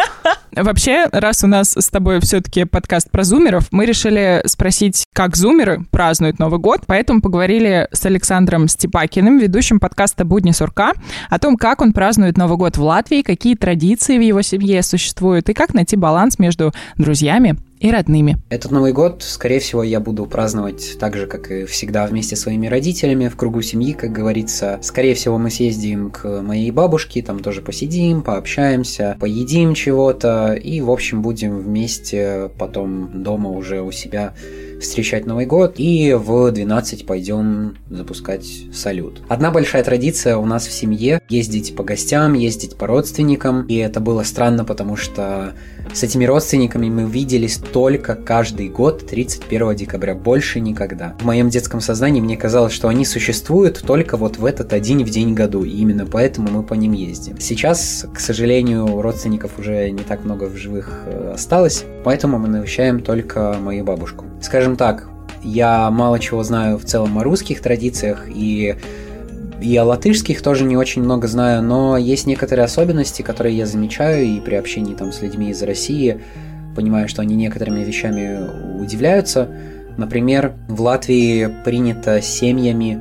[0.55, 5.85] Вообще, раз у нас с тобой все-таки подкаст про зумеров, мы решили спросить, как зумеры
[5.91, 10.93] празднуют Новый год, поэтому поговорили с Александром Степакиным, ведущим подкаста «Будни сурка»,
[11.29, 15.49] о том, как он празднует Новый год в Латвии, какие традиции в его семье существуют
[15.49, 18.39] и как найти баланс между друзьями и родными.
[18.51, 22.43] Этот Новый год, скорее всего, я буду праздновать так же, как и всегда, вместе со
[22.43, 24.79] своими родителями, в кругу семьи, как говорится.
[24.83, 30.91] Скорее всего, мы съездим к моей бабушке, там тоже посидим, пообщаемся, поедим чего-то и, в
[30.91, 34.35] общем, будем вместе потом дома уже у себя
[34.81, 39.21] встречать Новый год и в 12 пойдем запускать салют.
[39.29, 44.01] Одна большая традиция у нас в семье– ездить по гостям, ездить по родственникам, и это
[44.01, 45.55] было странно, потому что
[45.93, 51.15] с этими родственниками мы виделись только каждый год 31 декабря, больше никогда.
[51.21, 55.11] В моем детском сознании мне казалось, что они существуют только вот в этот один в
[55.11, 57.39] день году, и именно поэтому мы по ним ездим.
[57.41, 63.01] Сейчас, к сожалению, родственников уже не так много в живых э, осталось, поэтому мы навещаем
[63.01, 64.25] только мою бабушку.
[64.41, 65.09] Скажем так,
[65.43, 68.77] я мало чего знаю в целом о русских традициях и
[69.61, 74.25] и о латышских тоже не очень много знаю, но есть некоторые особенности, которые я замечаю
[74.25, 76.21] и при общении там с людьми из России
[76.77, 78.39] понимаю, что они некоторыми вещами
[78.81, 79.49] удивляются.
[79.97, 83.01] Например, в Латвии принято семьями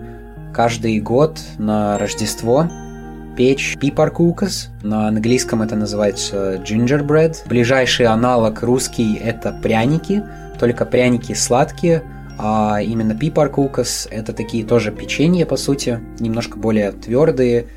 [0.52, 2.68] каждый год на Рождество
[3.38, 4.70] печь пипаркукас.
[4.82, 7.48] На английском это называется gingerbread.
[7.48, 10.24] Ближайший аналог русский это пряники,
[10.58, 12.04] только пряники сладкие,
[12.38, 17.68] а именно пипаркукас это такие тоже печенья, по сути, немножко более твердые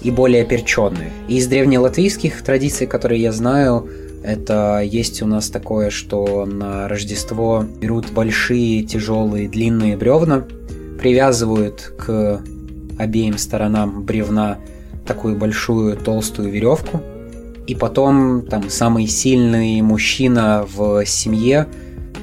[0.00, 1.10] и более перченые.
[1.28, 3.88] Из древнелатвийских традиций, которые я знаю,
[4.22, 10.44] это есть у нас такое, что на Рождество берут большие, тяжелые, длинные бревна,
[10.98, 12.42] привязывают к
[12.98, 14.58] обеим сторонам бревна
[15.06, 17.00] такую большую толстую веревку,
[17.66, 21.66] и потом там самый сильный мужчина в семье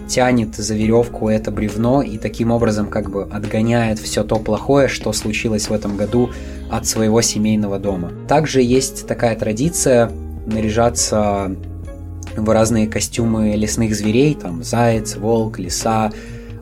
[0.08, 5.12] тянет за веревку это бревно и таким образом как бы отгоняет все то плохое, что
[5.13, 6.32] случилось в этом году
[6.69, 8.12] от своего семейного дома.
[8.28, 10.12] Также есть такая традиция
[10.45, 11.56] наряжаться
[12.36, 16.12] в разные костюмы лесных зверей, там заяц, волк, лиса,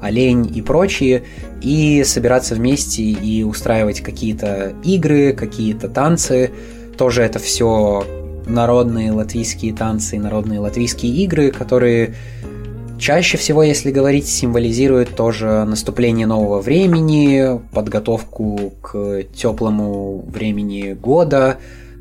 [0.02, 1.24] олень и прочие,
[1.62, 6.52] и собираться вместе и устраивать какие-то игры, какие-то танцы.
[6.98, 8.06] Тоже это все
[8.48, 12.14] народные латвийские танцы, народные латвийские игры, которые
[12.98, 21.58] чаще всего, если говорить, символизируют тоже наступление нового времени, подготовку к теплому времени года,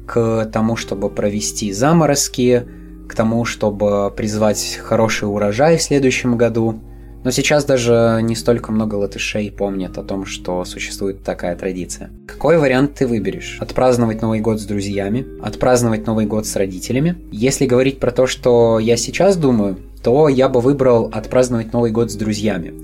[0.06, 2.64] к тому, чтобы провести заморозки,
[3.08, 6.80] к тому, чтобы призвать хороший урожай в следующем году.
[7.24, 12.10] Но сейчас даже не столько много латышей помнят о том, что существует такая традиция.
[12.26, 13.56] Какой вариант ты выберешь?
[13.60, 15.26] Отпраздновать Новый год с друзьями?
[15.42, 17.16] Отпраздновать Новый год с родителями?
[17.32, 22.12] Если говорить про то, что я сейчас думаю, то я бы выбрал отпраздновать Новый год
[22.12, 22.74] с друзьями.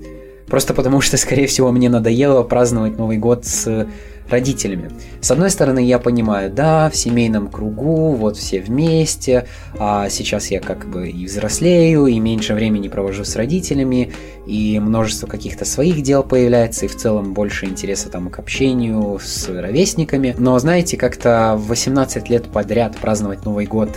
[0.47, 3.87] Просто потому что, скорее всего, мне надоело праздновать Новый год с
[4.27, 4.89] родителями.
[5.21, 10.59] С одной стороны, я понимаю, да, в семейном кругу, вот все вместе, а сейчас я
[10.59, 14.13] как бы и взрослею, и меньше времени провожу с родителями,
[14.47, 19.47] и множество каких-то своих дел появляется, и в целом больше интереса там к общению с
[19.47, 20.35] ровесниками.
[20.37, 23.89] Но, знаете, как-то в 18 лет подряд праздновать Новый год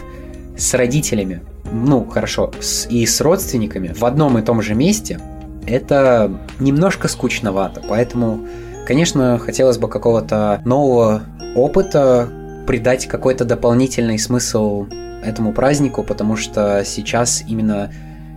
[0.56, 1.40] с родителями,
[1.72, 5.18] ну, хорошо, с, и с родственниками в одном и том же месте,
[5.66, 8.46] это немножко скучновато, поэтому
[8.86, 11.22] Конечно, хотелось бы какого-то нового
[11.54, 12.28] опыта,
[12.66, 14.86] придать какой-то дополнительный смысл
[15.24, 17.90] этому празднику, потому что сейчас именно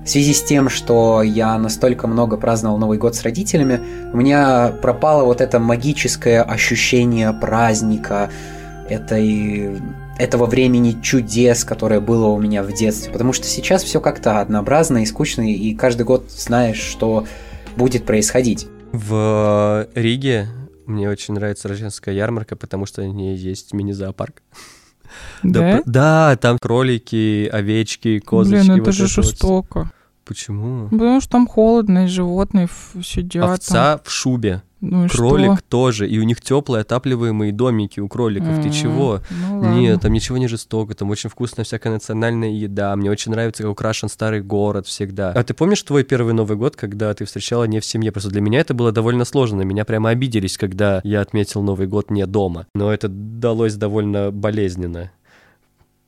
[0.05, 3.81] в связи с тем, что я настолько много праздновал Новый год с родителями,
[4.13, 8.29] у меня пропало вот это магическое ощущение праздника,
[8.87, 9.81] этой,
[10.17, 13.11] этого времени чудес, которое было у меня в детстве.
[13.11, 17.25] Потому что сейчас все как-то однообразно и скучно, и каждый год знаешь, что
[17.75, 18.67] будет происходить.
[18.91, 20.47] В Риге
[20.85, 24.41] мне очень нравится рождественская ярмарка, потому что в ней есть мини-зоопарк.
[25.43, 25.81] Да?
[25.85, 28.67] Да, там кролики, овечки, козочки.
[28.67, 29.91] Блин, это вот же жестоко.
[30.25, 30.89] Почему?
[30.89, 32.67] Потому что там холодно, и животные
[33.01, 33.43] сидят.
[33.43, 33.53] там.
[33.53, 35.67] Овца в шубе, Ну и кролик что?
[35.69, 38.55] тоже, и у них теплые отапливаемые домики у кроликов.
[38.61, 39.21] Ты М, чего?
[39.31, 39.75] ну ладно.
[39.79, 42.95] Нет, там ничего не жестоко, там очень вкусная всякая национальная еда.
[42.95, 45.31] Мне очень нравится, как украшен старый город всегда.
[45.31, 48.11] А ты помнишь твой первый Новый год, когда ты встречала не в семье?
[48.11, 49.63] Просто для меня это было довольно сложно.
[49.63, 52.67] Меня прямо обиделись, когда я отметил Новый год не дома.
[52.75, 55.11] Но это далось довольно болезненно.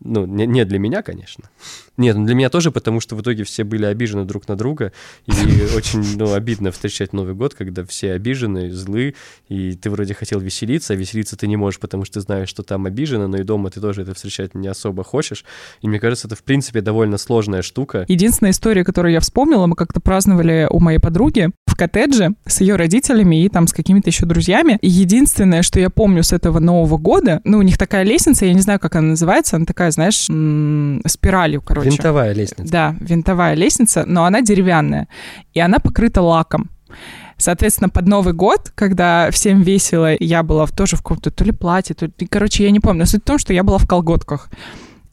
[0.02, 1.50] Ну, не, не для меня, конечно.
[1.98, 4.94] Нет, ну для меня тоже, потому что в итоге все были обижены друг на друга,
[5.26, 5.32] и
[5.76, 9.16] очень, ну, обидно встречать Новый год, когда все обижены, злы,
[9.50, 12.64] и ты вроде хотел веселиться, а веселиться ты не можешь, потому что ты знаешь, что
[12.64, 15.44] там обижено, но и дома ты тоже это встречать не особо хочешь.
[15.82, 18.06] И мне кажется, это, в принципе, довольно сложная штука.
[18.08, 22.78] Единственная история, которую я вспомнила, мы как-то праздновали у моей подруги в коттедже с ее
[22.78, 24.78] родителями и там с какими-то еще друзьями.
[24.82, 28.54] И единственное, что я помню с этого Нового года, ну, у них такая лестница, я
[28.54, 31.90] не знаю, как она называется, она такая, знаешь, м, спиралью, короче.
[31.90, 32.72] Винтовая лестница.
[32.72, 35.08] Да, винтовая лестница, но она деревянная,
[35.54, 36.70] и она покрыта лаком.
[37.38, 41.96] Соответственно, под Новый год, когда всем весело, я была тоже в каком-то то ли платье,
[41.96, 42.12] то ли...
[42.30, 43.00] Короче, я не помню.
[43.00, 44.50] Но суть в том, что я была в колготках.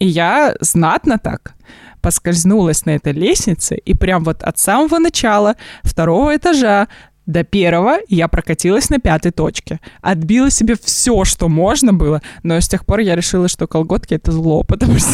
[0.00, 1.54] И я знатно так
[2.00, 6.86] поскользнулась на этой лестнице, и прям вот от самого начала второго этажа
[7.26, 9.80] до первого я прокатилась на пятой точке.
[10.00, 14.32] Отбила себе все, что можно было, но с тех пор я решила, что колготки— это
[14.32, 15.10] зло, потому что...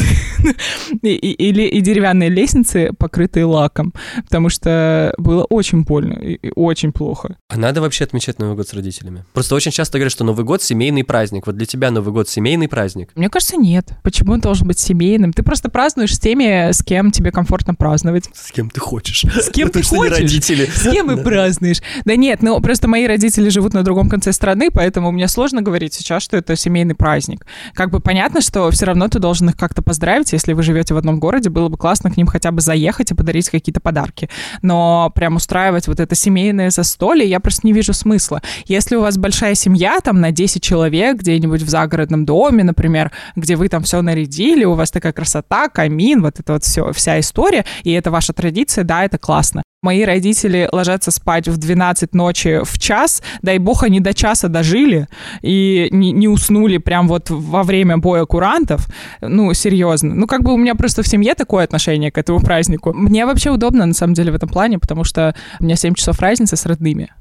[1.03, 3.93] и, и- или и деревянные лестницы, покрытые лаком,
[4.25, 7.37] потому что было очень больно и, и очень плохо.
[7.49, 9.25] А надо вообще отмечать Новый год с родителями?
[9.33, 11.47] Просто очень часто говорят, что Новый год— семейный праздник.
[11.47, 13.11] Вот для тебя Новый год— семейный праздник?
[13.15, 13.93] Мне кажется, нет.
[14.03, 15.33] Почему он должен быть семейным?
[15.33, 18.29] Ты просто празднуешь с теми, с кем тебе комфортно праздновать.
[18.35, 19.25] С кем ты хочешь.
[19.25, 20.19] С кем ты хочешь.
[20.19, 20.67] родители.
[20.67, 21.81] С кем и празднуешь.
[22.05, 25.95] Да нет, ну просто мои родители живут на другом конце страны, поэтому мне сложно говорить
[25.95, 27.47] сейчас, что это семейный праздник.
[27.75, 30.97] Как бы понятно, что все равно ты должен их как-то поздравить, если вы живете в
[30.97, 34.29] одном городе, было бы классно к ним хотя бы заехать и подарить какие-то подарки.
[34.63, 38.43] Но прям устраивать вот это семейное застолье, я просто не вижу смысла.
[38.67, 43.57] Если у вас большая семья, там на 10 человек, где-нибудь в загородном доме, например, где
[43.57, 47.65] вы там все нарядили, у вас такая красота, камин, вот это вот все, вся история,
[47.83, 49.63] и это ваша традиция, да, это классно.
[49.85, 55.09] Мои родители ложатся спать в 12 ночи в час, дай бог они до часа дожили
[55.41, 58.87] и не, не уснули прям вот во время боя курантов.
[59.21, 60.15] Ну, серьезно.
[60.15, 62.93] Ну, как бы у меня просто в семье такое отношение к этому празднику.
[62.93, 66.21] Мне вообще удобно, на самом деле, в этом плане, потому что у меня 7 часов
[66.21, 67.13] разницы с родными.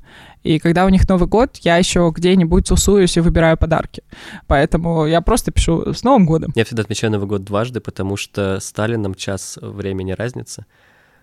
[0.43, 4.03] И когда у них Новый год, я еще где-нибудь тусуюсь и выбираю подарки.
[4.45, 6.51] Поэтому я просто пишу «С Новым годом!».
[6.53, 10.67] Я всегда отмечаю Новый год дважды, потому что Сталином час времени разница.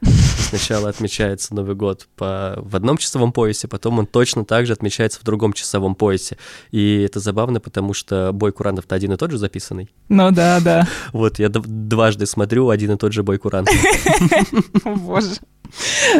[0.02, 5.20] Сначала отмечается Новый год по, в одном часовом поясе, потом он точно так же отмечается
[5.20, 6.38] в другом часовом поясе.
[6.70, 9.90] И это забавно, потому что бой курантов-то один и тот же записанный.
[10.08, 10.88] Ну да, да.
[11.12, 13.74] Вот, я дважды смотрю один и тот же бой курантов.
[14.84, 15.36] Боже.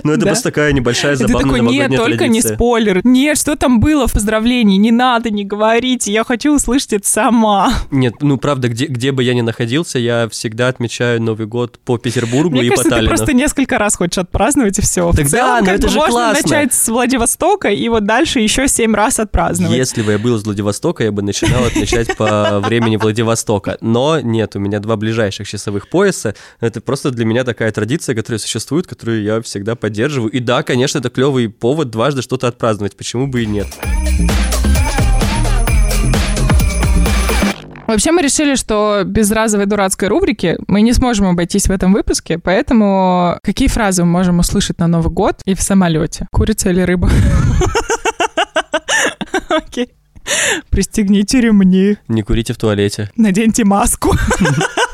[0.05, 3.01] Ну, это просто такая небольшая забавная такой, нет, только не спойлер.
[3.05, 4.77] Нет, что там было в поздравлении?
[4.77, 7.73] Не надо, не говорите, я хочу услышать это сама.
[7.91, 11.99] Нет, ну, правда, где, где бы я ни находился, я всегда отмечаю Новый год по
[11.99, 13.09] Петербургу Мне и кажется, по Таллину.
[13.09, 15.11] ты просто несколько раз хочешь отпраздновать, и все.
[15.13, 16.43] Так в целом, да, но как это же можно классно.
[16.43, 19.77] начать с Владивостока, и вот дальше еще семь раз отпраздновать.
[19.77, 23.79] Если бы я был из Владивостока, я бы начинал отмечать по времени Владивостока.
[23.81, 26.35] Но нет, у меня два ближайших часовых пояса.
[26.61, 30.31] Это просто для меня такая традиция, которая существует, которую я всегда поддерживаю.
[30.31, 32.96] И да, конечно, это клевый повод дважды что-то отпраздновать.
[32.96, 33.66] Почему бы и нет?
[37.88, 42.38] Вообще мы решили, что без разовой дурацкой рубрики мы не сможем обойтись в этом выпуске,
[42.38, 46.29] поэтому какие фразы мы можем услышать на Новый год и в самолете?
[46.31, 47.09] Курица или рыба?
[49.48, 49.88] Окей.
[50.68, 51.96] Пристегните ремни.
[52.09, 53.11] Не курите в туалете.
[53.16, 54.14] Наденьте маску.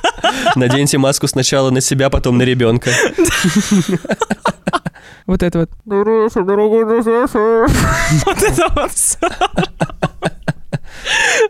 [0.56, 2.90] Наденьте маску сначала на себя, потом на ребенка.
[5.26, 5.70] Вот это вот.
[8.26, 9.18] Вот это вот все.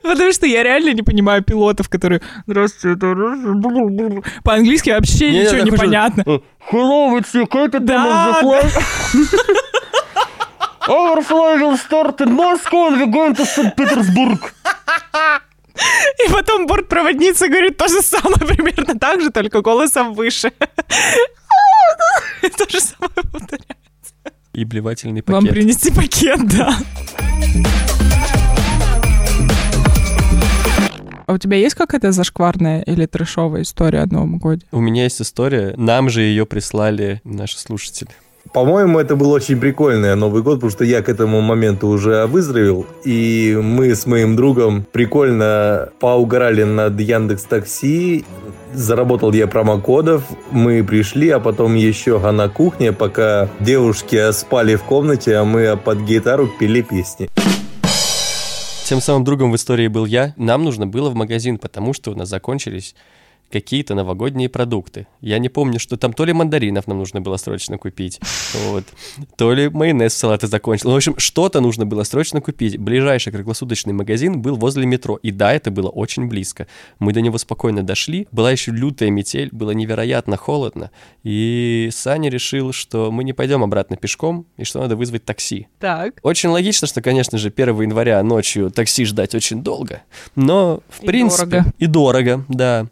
[0.03, 2.21] Потому что я реально не понимаю пилотов, которые...
[4.45, 6.23] По-английски вообще Не, ничего не понятно.
[6.71, 8.63] Hello, it's your captain Да, of the.
[10.87, 13.75] Our flight will start in Moscow and we're going to St.
[13.75, 14.53] Petersburg.
[16.27, 20.53] И потом бортпроводница говорит то же самое примерно так же, только голосом выше.
[22.59, 23.75] То же самое повторяется.
[24.53, 25.55] И блевательный Вам пакет.
[25.55, 26.77] принести пакет, да.
[31.27, 34.67] А у тебя есть какая-то зашкварная или трешовая история о Новом годе?
[34.73, 38.11] У меня есть история, нам же ее прислали наши слушатели.
[38.55, 42.87] По-моему, это был очень прикольный Новый год, потому что я к этому моменту уже выздоровел,
[43.05, 48.25] и мы с моим другом прикольно поугорали над Яндекс Такси,
[48.73, 55.35] заработал я промокодов, мы пришли, а потом еще на кухне, пока девушки спали в комнате,
[55.35, 57.29] а мы под гитару пели песни.
[58.85, 60.33] Тем самым другом в истории был я.
[60.37, 62.95] Нам нужно было в магазин, потому что у нас закончились
[63.51, 65.07] какие-то новогодние продукты.
[65.21, 68.21] Я не помню, что там то ли мандаринов нам нужно было срочно купить,
[68.67, 68.85] вот,
[69.37, 70.89] то ли майонез в салаты закончил.
[70.89, 72.79] Ну, в общем, что-то нужно было срочно купить.
[72.79, 75.19] Ближайший круглосуточный магазин был возле метро.
[75.23, 76.67] И да, это было очень близко.
[76.99, 78.27] Мы до него спокойно дошли.
[78.33, 80.91] Была еще лютая метель, было невероятно холодно.
[81.23, 85.69] И Саня решил, что мы не пойдем обратно пешком, и что надо вызвать такси.
[85.79, 86.15] Так.
[86.23, 90.03] Очень логично, что, конечно же, 1 января ночью такси ждать очень долго,
[90.35, 91.47] но, в И принципе...
[91.47, 91.73] дорого.
[91.79, 92.87] И дорого, да.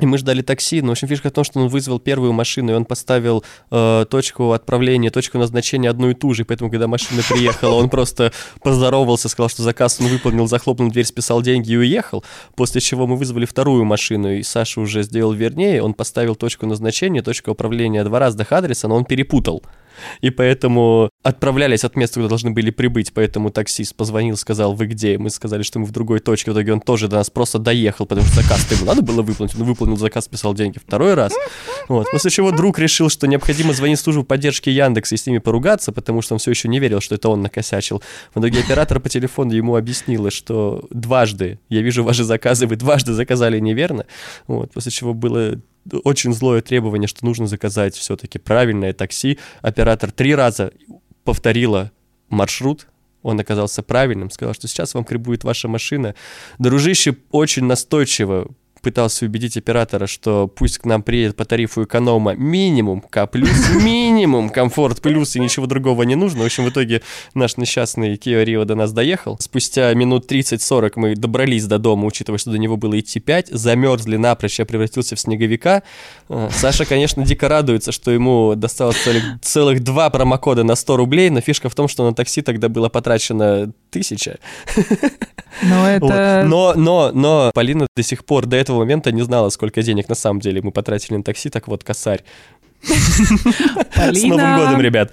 [0.00, 2.72] И мы ждали такси, но, в общем, фишка в том, что он вызвал первую машину,
[2.72, 7.22] и он поставил э, точку отправления, точку назначения одну и ту же, поэтому, когда машина
[7.28, 8.32] приехала, он просто
[8.62, 12.24] поздоровался, сказал, что заказ он выполнил, захлопнул дверь, списал деньги и уехал,
[12.56, 17.22] после чего мы вызвали вторую машину, и Саша уже сделал вернее, он поставил точку назначения,
[17.22, 19.62] точку управления два разных адреса, но он перепутал.
[20.20, 25.18] И поэтому отправлялись от места, куда должны были прибыть, поэтому таксист позвонил, сказал, вы где?
[25.18, 28.06] Мы сказали, что мы в другой точке, в итоге он тоже до нас просто доехал,
[28.06, 31.32] потому что заказ ему надо было выполнить, он выполнил заказ, списал деньги второй раз.
[31.88, 32.10] Вот.
[32.10, 35.92] После чего друг решил, что необходимо звонить в службу поддержки Яндекса и с ними поругаться,
[35.92, 38.02] потому что он все еще не верил, что это он накосячил.
[38.34, 43.12] В итоге оператор по телефону ему объяснила, что дважды, я вижу ваши заказы, вы дважды
[43.12, 44.06] заказали неверно.
[44.46, 44.72] Вот.
[44.72, 45.60] После чего было
[46.04, 49.38] очень злое требование, что нужно заказать все-таки правильное такси.
[49.62, 50.72] Оператор три раза
[51.24, 51.90] повторила
[52.28, 52.86] маршрут,
[53.22, 56.14] он оказался правильным, сказал, что сейчас вам прибудет ваша машина.
[56.58, 58.48] Дружище очень настойчиво
[58.80, 63.28] пытался убедить оператора, что пусть к нам приедет по тарифу эконома минимум К
[63.82, 66.42] минимум комфорт плюс и ничего другого не нужно.
[66.42, 67.02] В общем, в итоге
[67.34, 69.36] наш несчастный Kia Rio до нас доехал.
[69.40, 74.16] Спустя минут 30-40 мы добрались до дома, учитывая, что до него было идти 5, замерзли
[74.16, 75.82] напрочь, я превратился в снеговика.
[76.28, 81.30] Э, Саша, конечно, дико радуется, что ему досталось целых, целых два промокода на 100 рублей,
[81.30, 84.38] но фишка в том, что на такси тогда было потрачено тысяча.
[85.62, 86.44] Но это...
[86.44, 86.48] Вот.
[86.48, 90.14] Но, но, но Полина до сих пор до этого момента не знала, сколько денег на
[90.14, 92.22] самом деле мы потратили на такси, так вот, косарь.
[92.82, 95.12] С Новым годом, ребят.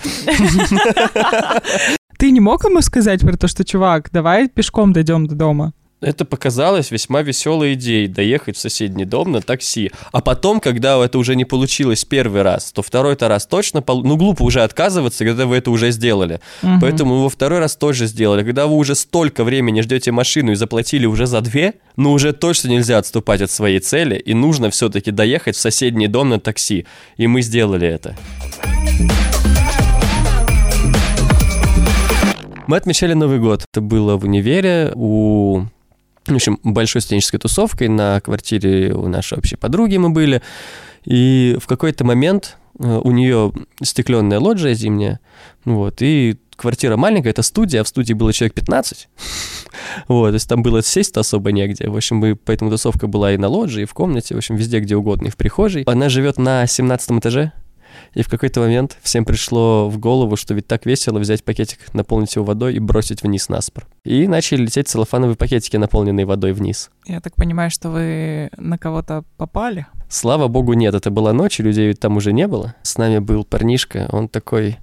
[2.18, 5.74] Ты не мог ему сказать про то, что, чувак, давай пешком дойдем до дома?
[6.00, 9.92] Это показалось весьма веселой идеей доехать в соседний дом на такси.
[10.12, 13.82] А потом, когда это уже не получилось первый раз, то второй-то раз точно...
[13.82, 14.04] Пол...
[14.04, 16.40] Ну, глупо уже отказываться, когда вы это уже сделали.
[16.62, 16.82] Мгм.
[16.82, 18.44] Поэтому во второй раз тоже сделали.
[18.44, 22.68] Когда вы уже столько времени ждете машину и заплатили уже за две, ну, уже точно
[22.68, 26.86] нельзя отступать от своей цели, и нужно все-таки доехать в соседний дом на такси.
[27.18, 28.16] И мы сделали это.
[32.68, 33.64] Мы отмечали Новый год.
[33.72, 35.64] Это было в универе у
[36.34, 40.42] в общем, большой студенческой тусовкой на квартире у нашей общей подруги мы были.
[41.06, 45.20] И в какой-то момент э, у нее стекленная лоджия зимняя,
[45.64, 49.08] вот, и квартира маленькая, это студия, а в студии было человек 15.
[50.08, 51.88] Вот, то есть там было сесть-то особо негде.
[51.88, 54.80] В общем, мы, поэтому тусовка была и на лоджии, и в комнате, в общем, везде,
[54.80, 55.84] где угодно, и в прихожей.
[55.84, 57.54] Она живет на 17 этаже,
[58.14, 62.36] и в какой-то момент всем пришло в голову, что ведь так весело взять пакетик, наполнить
[62.36, 63.88] его водой и бросить вниз на спор.
[64.04, 66.90] И начали лететь целлофановые пакетики, наполненные водой вниз.
[67.06, 69.88] Я так понимаю, что вы на кого-то попали?
[70.10, 72.76] Слава богу, нет, это была ночь, людей там уже не было.
[72.82, 74.78] С нами был парнишка, он такой...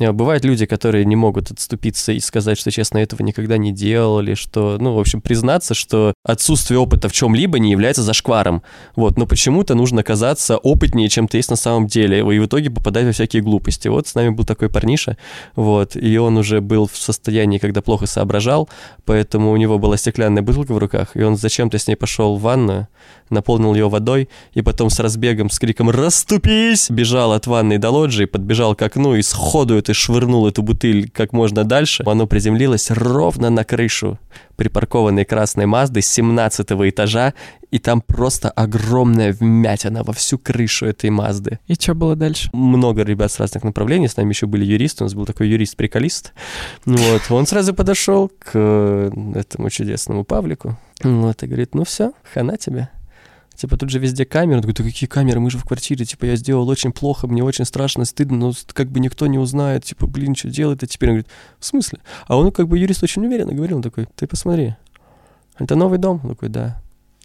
[0.00, 4.34] э, Бывают люди, которые не могут отступиться и сказать, что, честно, этого никогда не делали,
[4.34, 8.62] что, ну, в общем, признаться, что отсутствие опыта в чем-либо не является зашкваром.
[8.94, 12.70] Вот, но почему-то нужно казаться опытнее, чем ты есть на самом деле, и в итоге
[12.70, 13.88] попадать во всякие глупости.
[13.88, 15.16] Вот с нами был такой парниша,
[15.56, 18.68] вот, и он уже был в состоянии, когда плохо соображал,
[19.04, 22.42] поэтому у него была стеклянная бутылка в руках, и он зачем-то с ней пошел в
[22.42, 22.86] ванную,
[23.28, 28.26] наполнил ее водой, и потом с разбегом, с криком «Раступись!» бежал от ванной до лоджии,
[28.26, 32.02] подбежал к окну и сходу это швырнул эту бутыль как можно дальше.
[32.04, 34.18] Оно приземлилось ровно на крышу
[34.56, 37.32] припаркованной красной Мазды с 17 этажа,
[37.70, 41.60] и там просто огромная вмятина во всю крышу этой Мазды.
[41.66, 42.50] И что было дальше?
[42.52, 46.34] Много ребят с разных направлений, с нами еще были юристы, у нас был такой юрист-приколист.
[46.84, 52.58] Вот, он сразу подошел к э, этому чудесному Павлику, вот, и говорит, ну все, хана
[52.58, 52.90] тебе.
[53.58, 54.58] Типа тут же везде камеры.
[54.58, 57.42] Он такой, да какие камеры, мы же в квартире, типа я сделал очень плохо, мне
[57.42, 61.08] очень страшно, стыдно, но как бы никто не узнает, типа, блин, что делать-то теперь?
[61.08, 61.28] Он говорит,
[61.58, 61.98] в смысле?
[62.28, 64.76] А он как бы юрист очень уверенно говорил, он такой, ты посмотри,
[65.58, 66.20] это новый дом?
[66.22, 66.80] Он такой, да.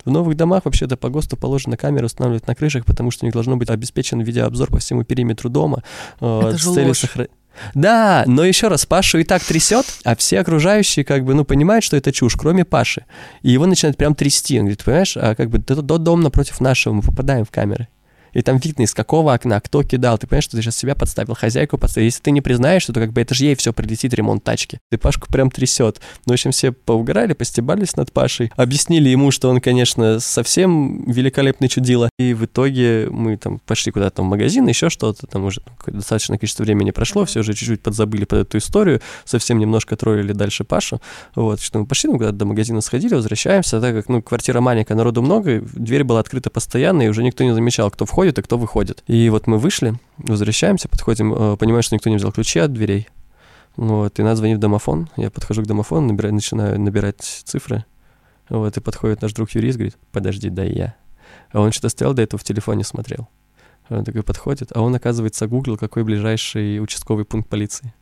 [0.06, 3.34] В новых домах вообще-то по ГОСТу положено камеры устанавливать на крышах, потому что у них
[3.34, 5.84] должно быть обеспечен видеообзор по всему периметру дома.
[6.20, 7.04] э, Это с же целью ложь.
[7.04, 7.30] сохра-
[7.74, 11.84] Да, но еще раз, Пашу и так трясет, а все окружающие как бы, ну, понимают,
[11.84, 13.06] что это чушь, кроме Паши.
[13.42, 14.58] И его начинает прям трясти.
[14.60, 17.88] Он говорит, понимаешь, а как бы до, до дом напротив нашего, мы попадаем в камеры.
[18.34, 20.18] И там видно, из какого окна, кто кидал.
[20.18, 22.06] Ты понимаешь, что ты сейчас себя подставил, хозяйку подставил.
[22.06, 24.80] Если ты не признаешь, то как бы это же ей все прилетит ремонт тачки.
[24.90, 26.00] Ты Пашку прям трясет.
[26.26, 28.52] Ну, в общем, все поугорали, постебались над Пашей.
[28.56, 32.10] Объяснили ему, что он, конечно, совсем великолепный чудило.
[32.18, 35.28] И в итоге мы там пошли куда-то в магазин, еще что-то.
[35.28, 39.02] Там уже какое-то достаточное количество времени прошло, все уже чуть-чуть подзабыли под эту историю.
[39.26, 41.02] Совсем немножко троллили дальше Пашу.
[41.36, 43.80] Вот, что мы пошли, ну, куда-то до магазина сходили, возвращаемся.
[43.80, 47.54] Так как, ну, квартира маленькая, народу много, дверь была открыта постоянно, и уже никто не
[47.54, 49.04] замечал, кто входит и кто выходит.
[49.08, 53.08] И вот мы вышли, возвращаемся, подходим, э, понимаем, что никто не взял ключи от дверей.
[53.76, 55.10] Вот, и нас звонит домофон.
[55.18, 57.86] Я подхожу к домофону, набираю, начинаю набирать цифры.
[58.50, 60.96] Вот, и подходит наш друг юрист, говорит, подожди, да я.
[61.52, 63.28] А он что-то стоял до этого в телефоне смотрел.
[63.90, 67.94] Он такой подходит, а он, оказывается, гуглил, какой ближайший участковый пункт полиции.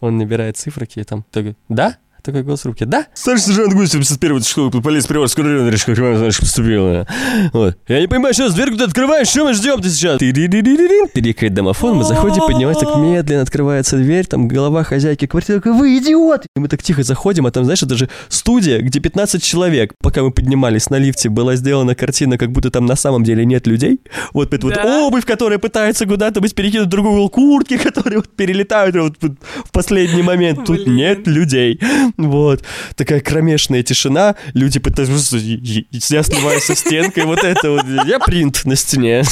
[0.00, 1.24] Он набирает цифры какие там.
[1.30, 1.98] Такой, да?
[2.28, 2.84] Такой голос в руке.
[2.84, 3.06] Да?
[3.14, 7.06] Старший сержант Гусев, 51 школы полиции Приволжского района, решка значит, поступила.
[7.54, 7.78] Вот.
[7.88, 10.18] Я не понимаю, что дверь куда открываешь, что мы ждем-то сейчас?
[10.18, 11.08] Тириририририн.
[11.08, 15.96] Пиликает домофон, мы заходим, поднимается, так медленно открывается дверь, там голова хозяйки квартиры такой, вы
[15.96, 16.44] идиот!
[16.54, 19.94] И мы так тихо заходим, а там, знаешь, это же студия, где 15 человек.
[20.02, 23.66] Пока мы поднимались на лифте, была сделана картина, как будто там на самом деле нет
[23.66, 24.02] людей.
[24.34, 29.16] Вот эта вот обувь, которая пытается куда-то быть другой угол, куртки, которые вот перелетают вот
[29.64, 30.66] в последний момент.
[30.66, 31.80] Тут нет людей.
[32.18, 32.64] Вот.
[32.96, 35.36] Такая кромешная тишина, люди пытаются...
[35.38, 37.84] Я сливаюсь со стенкой, вот это вот.
[38.06, 39.22] Я принт на стене.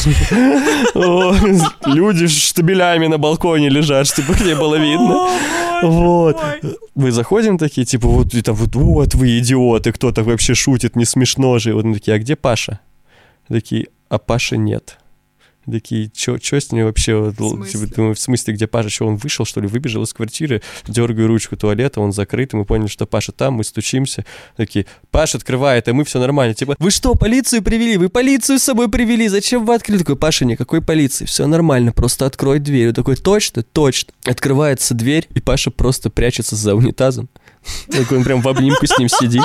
[1.84, 5.28] Люди штабелями на балконе лежат, чтобы не было видно.
[5.82, 6.40] Вот.
[6.94, 10.96] Мы заходим такие, типа, вот, и там, вот, вот вы идиоты, кто так вообще шутит,
[10.96, 11.70] не смешно же.
[11.70, 12.78] И вот мы такие, а где Паша?
[13.48, 14.98] Такие, а Паши нет.
[15.70, 17.16] Такие, что с ней вообще?
[17.16, 17.66] В?
[17.66, 18.88] Типа, думаю, в смысле, где Паша?
[18.88, 19.66] Что, он вышел, что ли?
[19.66, 23.64] Выбежал из квартиры, дергаю ручку туалета, он закрыт, и мы поняли, что Паша там, мы
[23.64, 24.24] стучимся.
[24.56, 26.54] Такие, Паша открывает, а мы все нормально.
[26.54, 27.96] Типа, вы что, полицию привели?
[27.96, 29.28] Вы полицию с собой привели?
[29.28, 29.98] Зачем вы открыли?
[29.98, 32.88] Такой, Паша, никакой полиции, все нормально, просто открой дверь.
[32.88, 33.62] Он такой, точно?
[33.62, 34.12] Точно.
[34.24, 37.28] Открывается дверь, и Паша просто прячется за унитазом.
[37.90, 39.42] Такой, он прям в обнимку с ним сидит.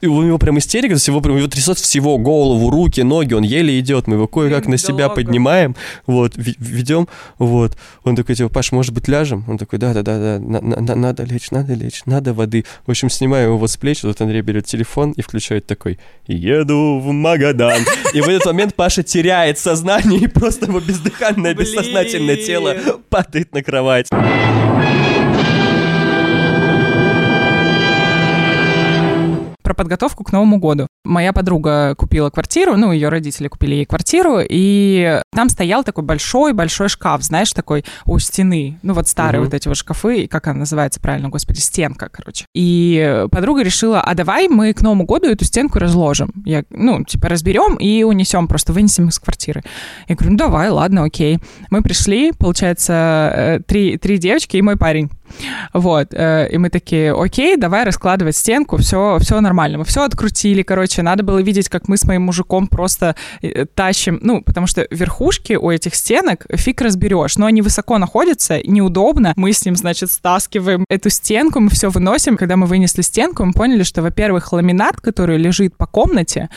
[0.00, 3.78] И у него прям истерика, всего прям его трясет всего, голову, руки, ноги, он еле
[3.80, 5.74] идет, мы его кое-как на себя поднимаем,
[6.06, 7.76] вот, ведем, вот.
[8.04, 9.44] Он такой, типа, Паш, может быть, ляжем?
[9.48, 12.64] Он такой, да-да-да, да, надо лечь, надо лечь, надо воды.
[12.86, 17.10] В общем, снимаем его с плеч, вот Андрей берет телефон и включает такой, еду в
[17.10, 17.82] Магадан.
[18.14, 22.76] И в этот момент Паша теряет сознание и просто его бездыханное, бессознательное тело
[23.08, 24.08] падает на кровать.
[29.68, 30.86] Про подготовку к Новому году.
[31.04, 36.88] Моя подруга купила квартиру, ну, ее родители купили ей квартиру, и там стоял такой большой-большой
[36.88, 38.78] шкаф, знаешь, такой у стены.
[38.82, 39.48] Ну, вот старые угу.
[39.48, 42.46] вот эти вот шкафы, как она называется правильно, господи, стенка, короче.
[42.54, 46.32] И подруга решила, а давай мы к Новому году эту стенку разложим.
[46.46, 49.62] Я, ну, типа, разберем и унесем, просто вынесем из квартиры.
[50.08, 51.40] Я говорю, ну, давай, ладно, окей.
[51.68, 55.10] Мы пришли, получается, э, три, три девочки и мой парень.
[55.74, 59.57] Вот, э, и мы такие, окей, давай раскладывать стенку, все, все нормально.
[59.58, 64.18] Мы все открутили, короче, надо было видеть, как мы с моим мужиком просто э, тащим,
[64.22, 69.32] ну, потому что верхушки у этих стенок фиг разберешь, но они высоко находятся, неудобно.
[69.36, 72.36] Мы с ним, значит, стаскиваем эту стенку, мы все выносим.
[72.36, 76.48] Когда мы вынесли стенку, мы поняли, что, во-первых, ламинат, который лежит по комнате,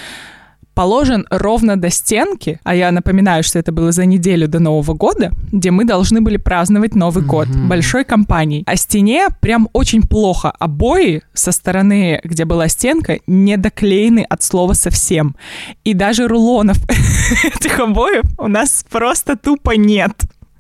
[0.74, 5.32] положен ровно до стенки, а я напоминаю, что это было за неделю до Нового года,
[5.52, 7.28] где мы должны были праздновать Новый mm-hmm.
[7.28, 8.64] год большой компанией.
[8.66, 10.52] А стене прям очень плохо.
[10.60, 15.36] Обои со стороны, где была стенка, не доклеены от слова совсем.
[15.84, 16.78] И даже рулонов
[17.44, 20.12] этих обоев у нас просто тупо нет.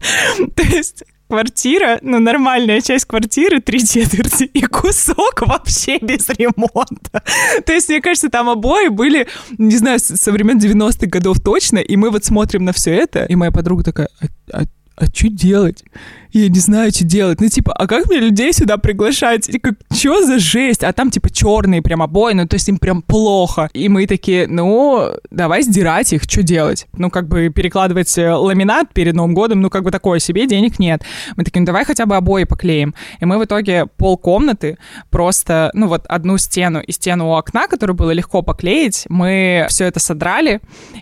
[0.55, 7.23] То есть квартира, ну, нормальная часть квартиры, три четверти, и кусок вообще без ремонта.
[7.65, 9.27] То есть, мне кажется, там обои были,
[9.57, 13.35] не знаю, со времен 90-х годов точно, и мы вот смотрим на все это, и
[13.35, 14.63] моя подруга такая, а, а,
[14.97, 15.85] а что делать?
[16.33, 17.41] Я не знаю, что делать.
[17.41, 19.49] Ну, типа, а как мне людей сюда приглашать?
[19.49, 20.83] И как, что за жесть?
[20.83, 23.69] А там, типа, черные прям обои, ну, то есть им прям плохо.
[23.73, 26.87] И мы такие, ну, давай сдирать их, что делать?
[26.93, 30.79] Ну, как бы перекладывать э, ламинат перед Новым годом, ну, как бы такое себе, денег
[30.79, 31.03] нет.
[31.35, 32.95] Мы такие, ну, давай хотя бы обои поклеим.
[33.19, 34.77] И мы в итоге пол комнаты
[35.09, 39.85] просто, ну, вот одну стену и стену у окна, которую было легко поклеить, мы все
[39.85, 40.61] это содрали,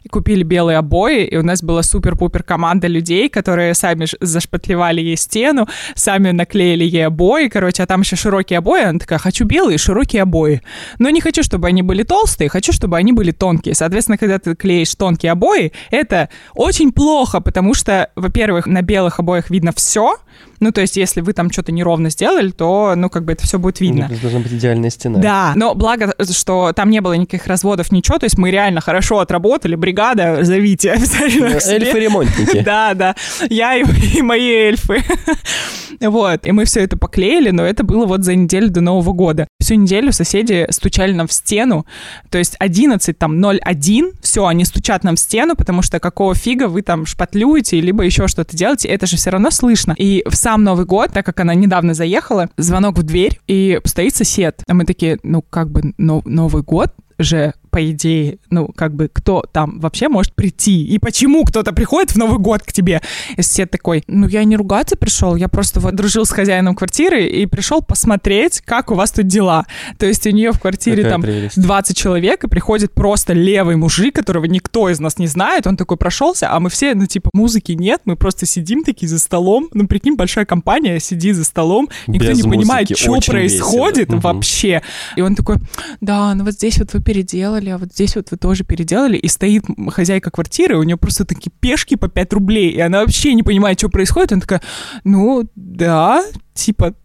[0.10, 5.68] купили белые обои, и у нас была супер-пупер команда людей, которые сами зашпатлевали ей стену,
[5.96, 10.24] сами наклеили ей обои, короче, а там еще широкие обои, она такая, хочу белые широкие
[10.24, 10.62] обои.
[10.98, 13.76] Но не хочу, чтобы они были толстые, хочу, чтобы они были тонкие.
[13.76, 19.50] Соответственно, когда ты клеишь тонкие обои, это очень плохо, потому что, во-первых, на белых обоях
[19.50, 20.18] видно все,
[20.60, 23.60] ну, то есть, если вы там что-то неровно сделали, то, ну, как бы это все
[23.60, 24.08] будет видно.
[24.10, 25.20] Ну, должна быть идеальная стена.
[25.20, 29.20] Да, но благо, что там не было никаких разводов, ничего, то есть мы реально хорошо
[29.20, 32.64] отработали, бригада, зовите обязательно Эльфы-ремонтники.
[32.70, 33.16] Да, да,
[33.50, 33.84] я и,
[34.18, 35.04] и мои эльфы.
[36.00, 39.49] Вот, и мы все это поклеили, но это было вот за неделю до Нового года.
[39.62, 41.86] Всю неделю соседи стучали нам в стену,
[42.30, 46.70] то есть 11, там, 01, все, они стучат нам в стену, потому что какого фига
[46.70, 49.96] вы там шпатлюете, либо еще что-то делаете, это же все равно слышно.
[49.98, 54.16] И в сам Новый год, так как она недавно заехала, звонок в дверь, и стоит
[54.16, 54.64] сосед.
[54.66, 59.10] А мы такие, ну, как бы, но, Новый год же по идее, ну, как бы,
[59.12, 60.86] кто там вообще может прийти?
[60.86, 63.02] И почему кто-то приходит в Новый год к тебе?
[63.38, 67.26] И сосед такой, ну, я не ругаться пришел, я просто вот дружил с хозяином квартиры
[67.26, 69.66] и пришел посмотреть, как у вас тут дела.
[69.98, 71.62] То есть у нее в квартире Какая там прелесть.
[71.62, 75.98] 20 человек, и приходит просто левый мужик, которого никто из нас не знает, он такой
[75.98, 79.88] прошелся, а мы все, ну, типа, музыки нет, мы просто сидим такие за столом, ну,
[79.88, 84.22] прикинь, большая компания сидит за столом, никто Без не музыки, понимает, что происходит весело.
[84.22, 84.82] вообще.
[85.16, 85.58] И он такой,
[86.02, 89.18] да, ну вот здесь вот вы переделали, переделали, а вот здесь вот вы тоже переделали,
[89.18, 93.34] и стоит хозяйка квартиры, у нее просто такие пешки по 5 рублей, и она вообще
[93.34, 94.62] не понимает, что происходит, она такая,
[95.04, 96.96] ну, да, типа,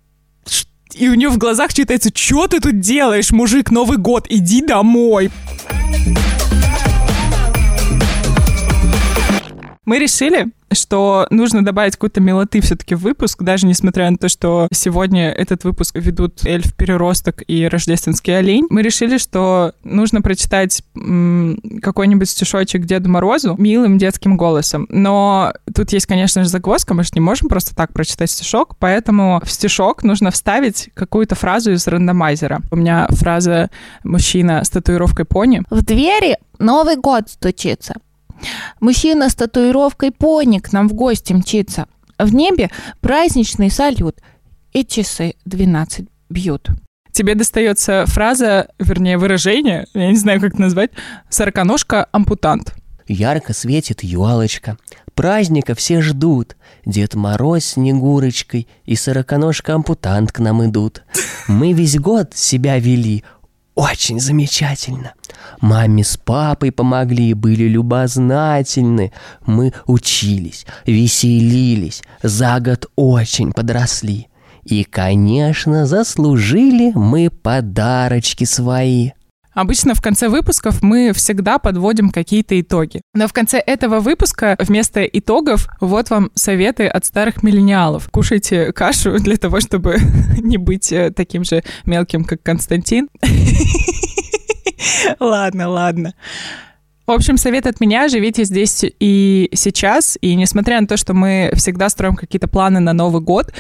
[0.95, 5.31] и у нее в глазах читается, что ты тут делаешь, мужик, Новый год, иди домой.
[9.85, 14.68] Мы решили, что нужно добавить какой-то милоты все-таки в выпуск, даже несмотря на то, что
[14.72, 18.66] сегодня этот выпуск ведут эльф переросток и рождественский олень.
[18.70, 24.87] Мы решили, что нужно прочитать какой-нибудь стишочек Деду Морозу милым детским голосом.
[24.89, 29.41] Но тут есть, конечно же, загвоздка, мы же не можем просто так прочитать стишок, поэтому
[29.45, 32.62] в стишок нужно вставить какую-то фразу из рандомайзера.
[32.70, 33.70] У меня фраза
[34.03, 35.62] «мужчина с татуировкой пони».
[35.70, 37.97] В двери Новый год стучится.
[38.81, 41.87] Мужчина с татуировкой пони к нам в гости мчится.
[42.19, 42.71] В небе
[43.01, 44.17] праздничный салют.
[44.73, 46.69] И часы 12 бьют.
[47.13, 50.91] Тебе достается фраза, вернее, выражение, я не знаю, как это назвать,
[51.31, 52.75] «сороконожка-ампутант».
[53.07, 54.79] Ярко светит елочка,
[55.15, 56.57] праздника все ждут.
[56.85, 61.03] Дед Мороз с Снегурочкой и сороконожка-ампутант к нам идут.
[61.47, 63.23] Мы весь год себя вели
[63.75, 65.14] очень замечательно.
[65.61, 69.12] Маме с папой помогли, были любознательны.
[69.47, 74.29] Мы учились, веселились, за год очень подросли.
[74.64, 79.11] И, конечно, заслужили мы подарочки свои.
[79.55, 83.03] Обычно в конце выпусков мы всегда подводим какие-то итоги.
[83.15, 88.09] Но в конце этого выпуска вместо итогов вот вам советы от старых миллениалов.
[88.11, 89.99] Кушайте кашу для того, чтобы
[90.39, 93.09] не быть э, таким же мелким, как Константин.
[95.21, 96.15] Ладно, ладно.
[97.07, 101.51] В общем, совет от меня, живите здесь и сейчас, и несмотря на то, что мы
[101.55, 103.53] всегда строим какие-то планы на Новый год,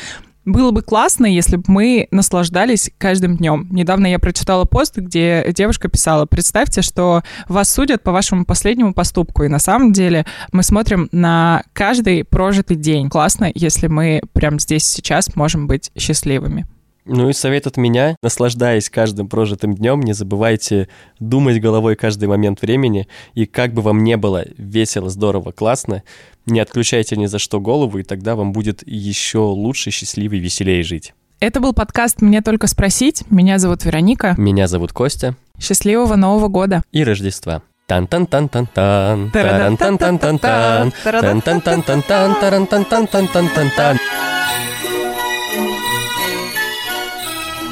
[0.44, 3.68] было бы классно, если бы мы наслаждались каждым днем.
[3.70, 9.44] Недавно я прочитала пост, где девушка писала, представьте, что вас судят по вашему последнему поступку,
[9.44, 13.08] и на самом деле мы смотрим на каждый прожитый день.
[13.08, 16.66] Классно, если мы прямо здесь сейчас можем быть счастливыми.
[17.06, 18.16] Ну и совет от меня.
[18.22, 20.88] Наслаждаясь каждым прожитым днем, не забывайте
[21.20, 23.08] думать головой каждый момент времени.
[23.34, 26.02] И как бы вам не было весело, здорово, классно,
[26.46, 31.14] не отключайте ни за что голову, и тогда вам будет еще лучше, счастливее, веселее жить.
[31.40, 33.24] Это был подкаст «Мне только спросить».
[33.28, 34.34] Меня зовут Вероника.
[34.38, 35.36] Меня зовут Костя.
[35.60, 36.82] Счастливого Нового года.
[36.90, 37.62] И Рождества.
[37.86, 39.30] Тан-тан-тан-тан-тан.
[39.30, 40.92] Таран-тан-тан-тан-тан.
[41.04, 42.34] Тан-тан-тан-тан-тан.
[42.40, 43.98] Таран-тан-тан-тан-тан.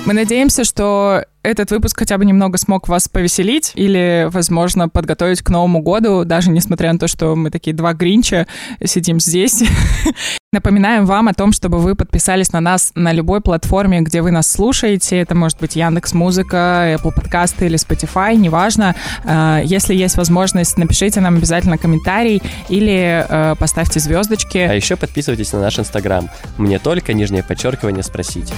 [0.05, 5.51] Мы надеемся, что этот выпуск хотя бы немного смог вас повеселить или, возможно, подготовить к
[5.51, 8.49] Новому году, даже несмотря на то, что мы такие два гринча
[8.85, 9.63] сидим здесь.
[10.53, 14.51] Напоминаем вам о том, чтобы вы подписались на нас на любой платформе, где вы нас
[14.51, 15.19] слушаете.
[15.19, 18.97] Это может быть Яндекс Музыка, Apple подкасты или Spotify, неважно.
[19.25, 24.59] Э, если есть возможность, напишите нам обязательно комментарий или э, поставьте звездочки.
[24.59, 26.29] А еще подписывайтесь на наш Инстаграм.
[26.59, 28.53] Мне только нижнее подчеркивание спросить.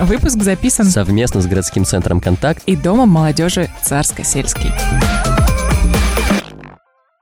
[0.00, 5.35] Выпуск записан совместно с городским центром «Контакт» и Домом молодежи Царско-сельский.